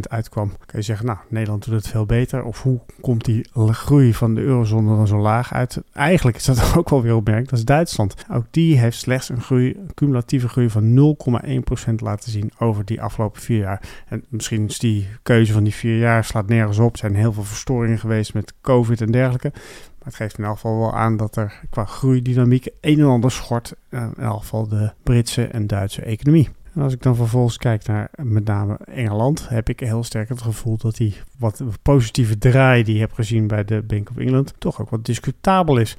uitkwam. 0.00 0.48
Kan 0.48 0.78
je 0.78 0.82
zeggen, 0.82 1.06
nou, 1.06 1.18
Nederland 1.28 1.64
doet 1.64 1.74
het 1.74 1.88
veel 1.88 2.06
beter. 2.06 2.44
Of 2.44 2.62
hoe 2.62 2.80
komt 3.00 3.24
die 3.24 3.48
groei 3.52 4.14
van 4.14 4.34
de 4.34 4.40
eurozone 4.40 4.96
dan 4.96 5.06
zo 5.06 5.18
laag 5.18 5.52
uit? 5.52 5.82
Eigenlijk 5.92 6.36
is 6.36 6.44
dat 6.44 6.72
ook 6.76 6.88
wel 6.88 7.02
weer 7.02 7.14
opmerkelijk, 7.14 7.50
dat 7.50 7.58
is 7.58 7.64
Duitsland. 7.64 8.14
Ook 8.32 8.44
die 8.50 8.78
heeft 8.78 8.98
slechts 8.98 9.28
een, 9.28 9.40
groei, 9.40 9.76
cumulatieve 9.94 10.48
groei 10.48 10.70
van 10.70 11.16
0,1% 11.88 11.94
laten 11.96 12.30
zien 12.30 12.50
over 12.58 12.84
die 12.84 13.02
afgelopen 13.02 13.40
vier 13.40 13.58
jaar. 13.58 13.82
En 14.08 14.24
misschien 14.28 14.66
is 14.66 14.78
die 14.78 15.08
keuze 15.22 15.52
van 15.52 15.64
die 15.64 15.74
vier 15.74 15.98
jaar 15.98 16.24
slaat 16.24 16.48
nergens 16.48 16.78
op. 16.78 16.92
Er 16.92 16.98
zijn 16.98 17.14
heel 17.14 17.32
veel 17.32 17.44
verstoringen 17.44 17.98
geweest 17.98 18.34
met 18.34 18.54
COVID 18.60 19.00
en 19.00 19.10
dergelijke. 19.10 19.52
Het 20.08 20.16
geeft 20.16 20.38
in 20.38 20.44
elk 20.44 20.54
geval 20.54 20.78
wel 20.78 20.94
aan 20.94 21.16
dat 21.16 21.36
er 21.36 21.60
qua 21.70 21.84
groeidynamiek 21.84 22.68
een 22.80 22.98
en 22.98 23.06
ander 23.06 23.30
schort. 23.30 23.74
Eh, 23.88 24.02
in 24.16 24.22
elk 24.22 24.40
geval 24.40 24.68
de 24.68 24.92
Britse 25.02 25.46
en 25.46 25.66
Duitse 25.66 26.02
economie. 26.02 26.48
En 26.74 26.82
als 26.82 26.92
ik 26.92 27.02
dan 27.02 27.16
vervolgens 27.16 27.56
kijk 27.56 27.86
naar 27.86 28.10
met 28.16 28.44
name 28.44 28.78
Engeland, 28.84 29.48
heb 29.48 29.68
ik 29.68 29.80
heel 29.80 30.04
sterk 30.04 30.28
het 30.28 30.42
gevoel 30.42 30.76
dat 30.76 30.96
die 30.96 31.14
wat 31.38 31.62
positieve 31.82 32.38
draai 32.38 32.82
die 32.82 32.94
je 32.94 33.00
hebt 33.00 33.14
gezien 33.14 33.46
bij 33.46 33.64
de 33.64 33.82
Bank 33.82 34.10
of 34.10 34.16
England 34.16 34.54
toch 34.58 34.80
ook 34.80 34.90
wat 34.90 35.04
discutabel 35.04 35.76
is. 35.76 35.96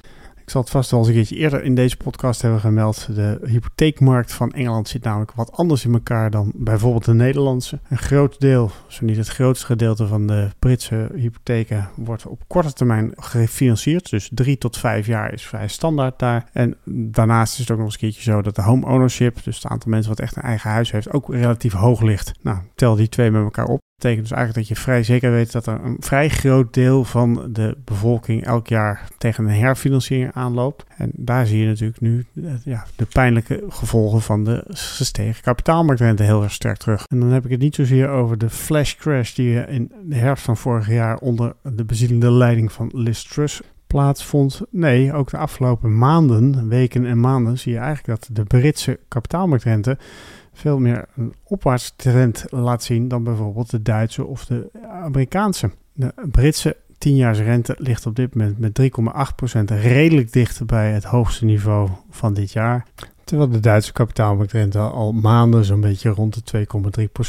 Ik 0.50 0.56
zal 0.56 0.64
het 0.64 0.74
vast 0.74 0.90
wel 0.90 1.00
eens 1.00 1.08
een 1.08 1.14
keertje 1.14 1.36
eerder 1.36 1.64
in 1.64 1.74
deze 1.74 1.96
podcast 1.96 2.42
hebben 2.42 2.60
gemeld. 2.60 3.08
De 3.14 3.40
hypotheekmarkt 3.44 4.32
van 4.32 4.52
Engeland 4.52 4.88
zit 4.88 5.02
namelijk 5.02 5.32
wat 5.32 5.52
anders 5.52 5.84
in 5.84 5.92
elkaar 5.92 6.30
dan 6.30 6.52
bijvoorbeeld 6.54 7.04
de 7.04 7.14
Nederlandse. 7.14 7.80
Een 7.88 7.98
groot 7.98 8.40
deel, 8.40 8.70
zo 8.86 9.04
niet 9.04 9.16
het 9.16 9.28
grootste 9.28 9.66
gedeelte 9.66 10.06
van 10.06 10.26
de 10.26 10.48
Britse 10.58 11.10
hypotheken, 11.14 11.90
wordt 11.96 12.26
op 12.26 12.42
korte 12.46 12.72
termijn 12.72 13.12
gefinancierd. 13.16 14.10
Dus 14.10 14.30
drie 14.34 14.58
tot 14.58 14.76
vijf 14.76 15.06
jaar 15.06 15.32
is 15.32 15.46
vrij 15.46 15.68
standaard 15.68 16.18
daar. 16.18 16.48
En 16.52 16.76
daarnaast 16.84 17.52
is 17.52 17.58
het 17.58 17.70
ook 17.70 17.76
nog 17.76 17.86
eens 17.86 17.94
een 17.94 18.00
keertje 18.00 18.22
zo 18.22 18.42
dat 18.42 18.54
de 18.54 18.62
home 18.62 18.86
ownership, 18.86 19.44
dus 19.44 19.56
het 19.56 19.66
aantal 19.66 19.90
mensen 19.90 20.10
wat 20.10 20.20
echt 20.20 20.36
een 20.36 20.42
eigen 20.42 20.70
huis 20.70 20.90
heeft, 20.90 21.12
ook 21.12 21.34
relatief 21.34 21.72
hoog 21.72 22.00
ligt. 22.00 22.32
Nou, 22.40 22.58
tel 22.74 22.94
die 22.94 23.08
twee 23.08 23.30
met 23.30 23.42
elkaar 23.42 23.66
op 23.66 23.80
betekent 24.00 24.28
dus 24.28 24.36
eigenlijk 24.36 24.68
dat 24.68 24.76
je 24.76 24.82
vrij 24.82 25.02
zeker 25.02 25.30
weet 25.30 25.52
dat 25.52 25.66
er 25.66 25.80
een 25.84 25.96
vrij 26.00 26.28
groot 26.28 26.74
deel 26.74 27.04
van 27.04 27.48
de 27.52 27.76
bevolking 27.84 28.44
elk 28.44 28.68
jaar 28.68 29.08
tegen 29.18 29.44
een 29.44 29.54
herfinanciering 29.54 30.32
aanloopt. 30.32 30.84
En 30.96 31.10
daar 31.14 31.46
zie 31.46 31.60
je 31.60 31.66
natuurlijk 31.66 32.00
nu 32.00 32.26
eh, 32.34 32.52
ja, 32.64 32.86
de 32.96 33.06
pijnlijke 33.12 33.64
gevolgen 33.68 34.20
van 34.20 34.44
de 34.44 34.64
gestegen 34.68 35.42
kapitaalmarktrente 35.42 36.22
heel 36.22 36.42
erg 36.42 36.52
sterk 36.52 36.76
terug. 36.76 37.04
En 37.08 37.20
dan 37.20 37.28
heb 37.28 37.44
ik 37.44 37.50
het 37.50 37.60
niet 37.60 37.74
zozeer 37.74 38.08
over 38.08 38.38
de 38.38 38.50
flash 38.50 38.94
crash 38.94 39.34
die 39.34 39.66
in 39.66 39.92
de 40.04 40.16
herfst 40.16 40.44
van 40.44 40.56
vorig 40.56 40.88
jaar 40.88 41.16
onder 41.16 41.54
de 41.62 41.84
bezielende 41.84 42.30
leiding 42.30 42.72
van 42.72 42.90
Liz 42.94 43.22
plaatsvond. 43.86 44.60
Nee, 44.70 45.12
ook 45.12 45.30
de 45.30 45.36
afgelopen 45.36 45.98
maanden, 45.98 46.68
weken 46.68 47.06
en 47.06 47.20
maanden 47.20 47.58
zie 47.58 47.72
je 47.72 47.78
eigenlijk 47.78 48.20
dat 48.20 48.28
de 48.36 48.44
Britse 48.44 48.98
kapitaalmarktrente 49.08 49.98
veel 50.52 50.78
meer 50.78 51.04
een 51.16 51.34
opwaartse 51.44 51.90
trend 51.96 52.44
laat 52.48 52.82
zien 52.82 53.08
dan 53.08 53.24
bijvoorbeeld 53.24 53.70
de 53.70 53.82
Duitse 53.82 54.24
of 54.24 54.44
de 54.44 54.70
Amerikaanse. 55.02 55.70
De 55.92 56.12
Britse 56.30 56.76
10-jaarsrente 57.08 57.76
ligt 57.76 58.06
op 58.06 58.16
dit 58.16 58.34
moment 58.34 58.58
met 58.58 58.80
3,8% 59.60 59.60
redelijk 59.64 60.32
dicht 60.32 60.66
bij 60.66 60.92
het 60.92 61.04
hoogste 61.04 61.44
niveau 61.44 61.88
van 62.10 62.34
dit 62.34 62.52
jaar. 62.52 62.86
Terwijl 63.24 63.50
de 63.50 63.60
Duitse 63.60 63.92
kapitaalmarktrente 63.92 64.78
al 64.78 65.12
maanden 65.12 65.64
zo'n 65.64 65.80
beetje 65.80 66.08
rond 66.08 66.50
de 66.50 66.66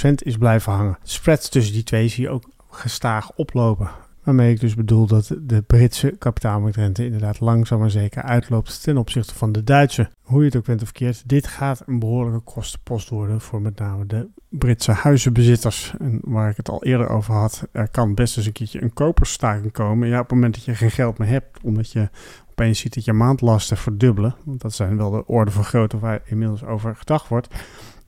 2,3% 0.03 0.11
is 0.15 0.37
blijven 0.37 0.73
hangen. 0.73 0.97
Spreads 1.03 1.49
tussen 1.49 1.73
die 1.73 1.83
twee 1.83 2.07
zie 2.07 2.23
je 2.23 2.29
ook 2.29 2.43
gestaag 2.69 3.31
oplopen. 3.35 3.89
Waarmee 4.23 4.53
ik 4.53 4.59
dus 4.59 4.75
bedoel 4.75 5.07
dat 5.07 5.35
de 5.41 5.61
Britse 5.61 6.15
kapitaalmarktrente 6.17 7.05
inderdaad 7.05 7.39
langzaam 7.39 7.79
maar 7.79 7.91
zeker 7.91 8.21
uitloopt 8.21 8.83
ten 8.83 8.97
opzichte 8.97 9.35
van 9.35 9.51
de 9.51 9.63
Duitse. 9.63 10.09
Hoe 10.21 10.39
je 10.39 10.45
het 10.45 10.55
ook 10.55 10.65
bent 10.65 10.81
of 10.81 10.87
verkeerd, 10.87 11.29
dit 11.29 11.47
gaat 11.47 11.83
een 11.85 11.99
behoorlijke 11.99 12.51
kostenpost 12.53 13.09
worden 13.09 13.41
voor 13.41 13.61
met 13.61 13.79
name 13.79 14.05
de 14.05 14.27
Britse 14.49 14.91
huizenbezitters. 14.91 15.93
En 15.99 16.19
waar 16.23 16.49
ik 16.49 16.57
het 16.57 16.69
al 16.69 16.83
eerder 16.83 17.09
over 17.09 17.33
had, 17.33 17.67
er 17.71 17.89
kan 17.89 18.15
best 18.15 18.37
eens 18.37 18.45
een 18.45 18.51
keertje 18.51 18.81
een 18.81 18.93
kopersstaking 18.93 19.71
komen. 19.71 20.07
Ja, 20.07 20.19
op 20.19 20.23
het 20.23 20.33
moment 20.33 20.53
dat 20.53 20.63
je 20.63 20.75
geen 20.75 20.91
geld 20.91 21.17
meer 21.17 21.27
hebt, 21.27 21.59
omdat 21.63 21.91
je 21.91 22.09
opeens 22.49 22.79
ziet 22.79 22.93
dat 22.93 23.05
je 23.05 23.13
maandlasten 23.13 23.77
verdubbelen. 23.77 24.35
Want 24.43 24.61
dat 24.61 24.73
zijn 24.73 24.97
wel 24.97 25.11
de 25.11 25.25
orde 25.25 25.51
van 25.51 25.63
grootte 25.63 25.99
waar 25.99 26.21
inmiddels 26.25 26.63
over 26.63 26.95
gedacht 26.95 27.27
wordt 27.27 27.47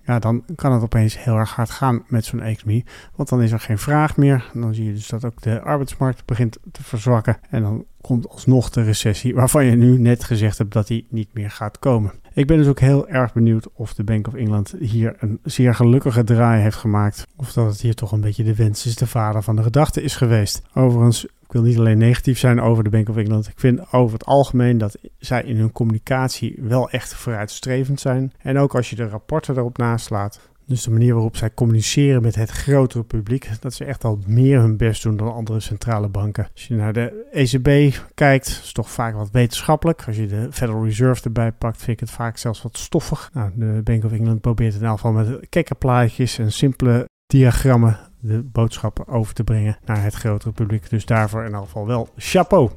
ja, 0.05 0.19
dan 0.19 0.43
kan 0.55 0.71
het 0.71 0.83
opeens 0.83 1.23
heel 1.23 1.37
erg 1.37 1.55
hard 1.55 1.69
gaan 1.69 2.03
met 2.07 2.25
zo'n 2.25 2.41
economie. 2.41 2.85
Want 3.15 3.29
dan 3.29 3.41
is 3.41 3.51
er 3.51 3.59
geen 3.59 3.77
vraag 3.77 4.17
meer. 4.17 4.49
Dan 4.53 4.73
zie 4.73 4.85
je 4.85 4.93
dus 4.93 5.07
dat 5.07 5.25
ook 5.25 5.41
de 5.41 5.61
arbeidsmarkt 5.61 6.25
begint 6.25 6.57
te 6.71 6.83
verzwakken. 6.83 7.37
En 7.49 7.61
dan 7.61 7.85
komt 8.01 8.29
alsnog 8.29 8.69
de 8.69 8.83
recessie, 8.83 9.35
waarvan 9.35 9.65
je 9.65 9.75
nu 9.75 9.99
net 9.99 10.23
gezegd 10.23 10.57
hebt 10.57 10.73
dat 10.73 10.87
die 10.87 11.07
niet 11.09 11.29
meer 11.33 11.51
gaat 11.51 11.79
komen. 11.79 12.11
Ik 12.33 12.47
ben 12.47 12.57
dus 12.57 12.67
ook 12.67 12.79
heel 12.79 13.07
erg 13.07 13.33
benieuwd 13.33 13.67
of 13.73 13.93
de 13.93 14.03
Bank 14.03 14.27
of 14.27 14.33
England 14.33 14.75
hier 14.79 15.15
een 15.19 15.39
zeer 15.43 15.75
gelukkige 15.75 16.23
draai 16.23 16.61
heeft 16.61 16.77
gemaakt. 16.77 17.27
Of 17.35 17.53
dat 17.53 17.65
het 17.71 17.81
hier 17.81 17.95
toch 17.95 18.11
een 18.11 18.21
beetje 18.21 18.43
de 18.43 18.55
wens 18.55 18.85
is, 18.85 18.95
de 18.95 19.07
vader 19.07 19.43
van 19.43 19.55
de 19.55 19.63
gedachte 19.63 20.01
is 20.01 20.15
geweest. 20.15 20.61
Overigens 20.73 21.25
ik 21.53 21.59
wil 21.59 21.61
niet 21.61 21.77
alleen 21.77 21.97
negatief 21.97 22.39
zijn 22.39 22.61
over 22.61 22.83
de 22.83 22.89
Bank 22.89 23.09
of 23.09 23.17
England. 23.17 23.47
Ik 23.47 23.59
vind 23.59 23.91
over 23.91 24.13
het 24.13 24.25
algemeen 24.25 24.77
dat 24.77 24.97
zij 25.17 25.43
in 25.43 25.57
hun 25.57 25.71
communicatie 25.71 26.59
wel 26.61 26.89
echt 26.89 27.13
vooruitstrevend 27.13 27.99
zijn. 27.99 28.33
En 28.37 28.57
ook 28.57 28.75
als 28.75 28.89
je 28.89 28.95
de 28.95 29.07
rapporten 29.07 29.57
erop 29.57 29.77
naslaat. 29.77 30.39
Dus 30.73 30.83
de 30.83 30.91
manier 30.91 31.13
waarop 31.13 31.37
zij 31.37 31.53
communiceren 31.53 32.21
met 32.21 32.35
het 32.35 32.49
grotere 32.49 33.03
publiek, 33.03 33.49
dat 33.59 33.73
ze 33.73 33.85
echt 33.85 34.03
al 34.03 34.19
meer 34.27 34.59
hun 34.59 34.77
best 34.77 35.03
doen 35.03 35.17
dan 35.17 35.33
andere 35.33 35.59
centrale 35.59 36.07
banken. 36.07 36.47
Als 36.53 36.67
je 36.67 36.75
naar 36.75 36.93
de 36.93 37.27
ECB 37.31 37.95
kijkt, 38.13 38.47
is 38.47 38.71
toch 38.71 38.91
vaak 38.91 39.15
wat 39.15 39.31
wetenschappelijk. 39.31 40.03
Als 40.07 40.15
je 40.15 40.27
de 40.27 40.47
Federal 40.51 40.85
Reserve 40.85 41.23
erbij 41.23 41.51
pakt, 41.51 41.77
vind 41.77 41.89
ik 41.89 41.99
het 41.99 42.11
vaak 42.11 42.37
zelfs 42.37 42.61
wat 42.61 42.77
stoffig. 42.77 43.29
Nou, 43.33 43.51
de 43.55 43.81
Bank 43.83 44.03
of 44.03 44.11
England 44.11 44.41
probeert 44.41 44.75
in 44.75 44.83
elk 44.83 44.99
geval 44.99 45.11
met 45.11 45.49
kekkerplaatjes 45.49 46.39
en 46.39 46.51
simpele 46.51 47.09
diagrammen 47.25 47.99
de 48.19 48.43
boodschappen 48.43 49.07
over 49.07 49.33
te 49.33 49.43
brengen 49.43 49.77
naar 49.85 50.03
het 50.03 50.13
grotere 50.13 50.51
publiek. 50.51 50.89
Dus 50.89 51.05
daarvoor 51.05 51.39
in 51.39 51.45
ieder 51.45 51.61
geval 51.61 51.87
wel 51.87 52.09
chapeau. 52.17 52.69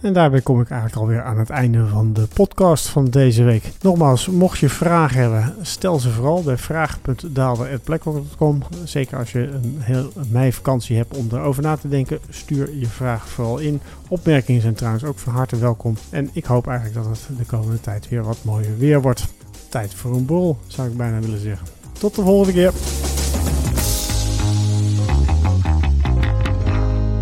En 0.00 0.12
daarbij 0.12 0.40
kom 0.40 0.60
ik 0.60 0.70
eigenlijk 0.70 1.00
alweer 1.00 1.22
aan 1.22 1.38
het 1.38 1.50
einde 1.50 1.86
van 1.86 2.12
de 2.12 2.26
podcast 2.34 2.88
van 2.88 3.04
deze 3.04 3.42
week. 3.42 3.72
Nogmaals, 3.80 4.28
mocht 4.28 4.58
je 4.58 4.68
vragen 4.68 5.20
hebben, 5.20 5.54
stel 5.60 5.98
ze 5.98 6.10
vooral 6.10 6.42
bij 6.42 6.56
vraag.daalder.blackrock.com. 6.56 8.62
Zeker 8.84 9.18
als 9.18 9.32
je 9.32 9.48
een 9.48 9.76
heel 9.78 10.12
meivakantie 10.28 10.96
hebt 10.96 11.16
om 11.16 11.28
erover 11.32 11.62
na 11.62 11.76
te 11.76 11.88
denken, 11.88 12.18
stuur 12.28 12.76
je 12.76 12.86
vraag 12.86 13.28
vooral 13.28 13.58
in. 13.58 13.80
Opmerkingen 14.08 14.62
zijn 14.62 14.74
trouwens 14.74 15.04
ook 15.04 15.18
van 15.18 15.32
harte 15.32 15.56
welkom. 15.56 15.96
En 16.10 16.30
ik 16.32 16.44
hoop 16.44 16.66
eigenlijk 16.66 17.06
dat 17.06 17.06
het 17.06 17.28
de 17.38 17.44
komende 17.44 17.80
tijd 17.80 18.08
weer 18.08 18.22
wat 18.22 18.38
mooier 18.42 18.78
weer 18.78 19.02
wordt. 19.02 19.26
Tijd 19.68 19.94
voor 19.94 20.14
een 20.14 20.26
bol, 20.26 20.56
zou 20.66 20.88
ik 20.88 20.96
bijna 20.96 21.18
willen 21.18 21.40
zeggen. 21.40 21.66
Tot 21.98 22.14
de 22.14 22.22
volgende 22.22 22.52
keer. 22.52 22.72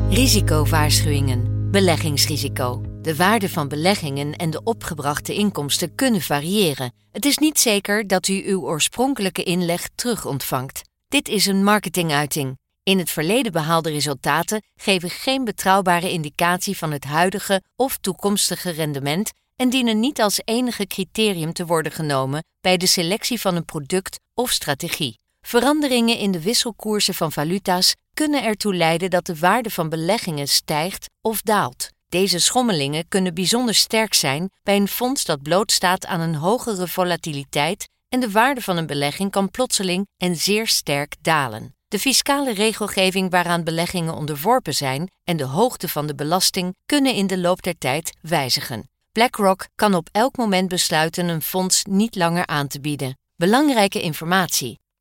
Risicowaarschuwingen. 0.09 1.52
Beleggingsrisico. 1.73 2.83
De 3.03 3.17
waarde 3.17 3.49
van 3.49 3.69
beleggingen 3.69 4.37
en 4.37 4.51
de 4.51 4.63
opgebrachte 4.63 5.35
inkomsten 5.35 5.95
kunnen 5.95 6.21
variëren. 6.21 6.93
Het 7.13 7.25
is 7.25 7.39
niet 7.39 7.59
zeker 7.59 8.07
dat 8.07 8.29
u 8.29 8.43
uw 8.47 8.61
oorspronkelijke 8.61 9.43
inleg 9.43 9.89
terug 9.95 10.27
ontvangt. 10.27 10.83
Dit 11.09 11.29
is 11.29 11.47
een 11.47 11.65
marketinguiting. 11.65 12.59
In 12.83 12.99
het 12.99 13.11
verleden 13.11 13.53
behaalde 13.53 13.91
resultaten 13.91 14.63
geven 14.75 15.11
geen 15.11 15.45
betrouwbare 15.45 16.11
indicatie 16.11 16.77
van 16.77 16.93
het 16.93 17.05
huidige 17.05 17.63
of 17.77 17.99
toekomstige 17.99 18.71
rendement 18.71 19.33
en 19.57 19.71
dienen 19.71 20.01
niet 20.01 20.21
als 20.21 20.41
enige 20.45 20.87
criterium 20.87 21.53
te 21.53 21.67
worden 21.67 21.93
genomen 21.93 22.45
bij 22.61 22.77
de 22.77 22.87
selectie 22.87 23.41
van 23.41 23.57
een 23.57 23.65
product 23.65 24.21
of 24.35 24.51
strategie. 24.51 25.22
Veranderingen 25.47 26.19
in 26.19 26.31
de 26.31 26.43
wisselkoersen 26.43 27.15
van 27.15 27.33
valuta's 27.33 27.95
kunnen 28.15 28.45
ertoe 28.45 28.75
leiden 28.75 29.11
dat 29.11 29.27
de 29.27 29.39
waarde 29.39 29.71
van 29.71 29.89
beleggingen 29.89 30.49
stijgt 30.49 31.11
of 31.21 31.43
daalt. 31.43 31.89
Deze 32.09 32.39
schommelingen 32.39 33.09
kunnen 33.09 33.35
bijzonder 33.35 33.75
sterk 33.75 34.15
zijn 34.15 34.51
bij 34.63 34.77
een 34.77 34.89
fonds 34.89 35.25
dat 35.25 35.43
blootstaat 35.43 36.07
aan 36.07 36.21
een 36.21 36.35
hogere 36.35 36.89
volatiliteit 36.89 37.89
en 38.09 38.21
de 38.21 38.31
waarde 38.31 38.61
van 38.61 38.77
een 38.77 38.87
belegging 38.87 39.31
kan 39.31 39.51
plotseling 39.51 40.07
en 40.17 40.37
zeer 40.37 40.67
sterk 40.67 41.15
dalen. 41.23 41.75
De 41.89 41.99
fiscale 41.99 42.53
regelgeving 42.53 43.31
waaraan 43.31 43.65
beleggingen 43.65 44.15
onderworpen 44.15 44.75
zijn 44.75 45.11
en 45.25 45.37
de 45.37 45.45
hoogte 45.45 45.89
van 45.89 46.07
de 46.07 46.15
belasting 46.15 46.75
kunnen 46.87 47.15
in 47.15 47.27
de 47.27 47.39
loop 47.39 47.63
der 47.63 47.79
tijd 47.79 48.13
wijzigen. 48.21 48.91
BlackRock 49.13 49.67
kan 49.75 49.95
op 49.95 50.09
elk 50.13 50.37
moment 50.37 50.69
besluiten 50.69 51.29
een 51.29 51.43
fonds 51.43 51.85
niet 51.85 52.15
langer 52.15 52.47
aan 52.47 52.69
te 52.69 52.81
bieden. 52.81 53.19
Belangrijke 53.37 54.03
informatie. 54.03 54.81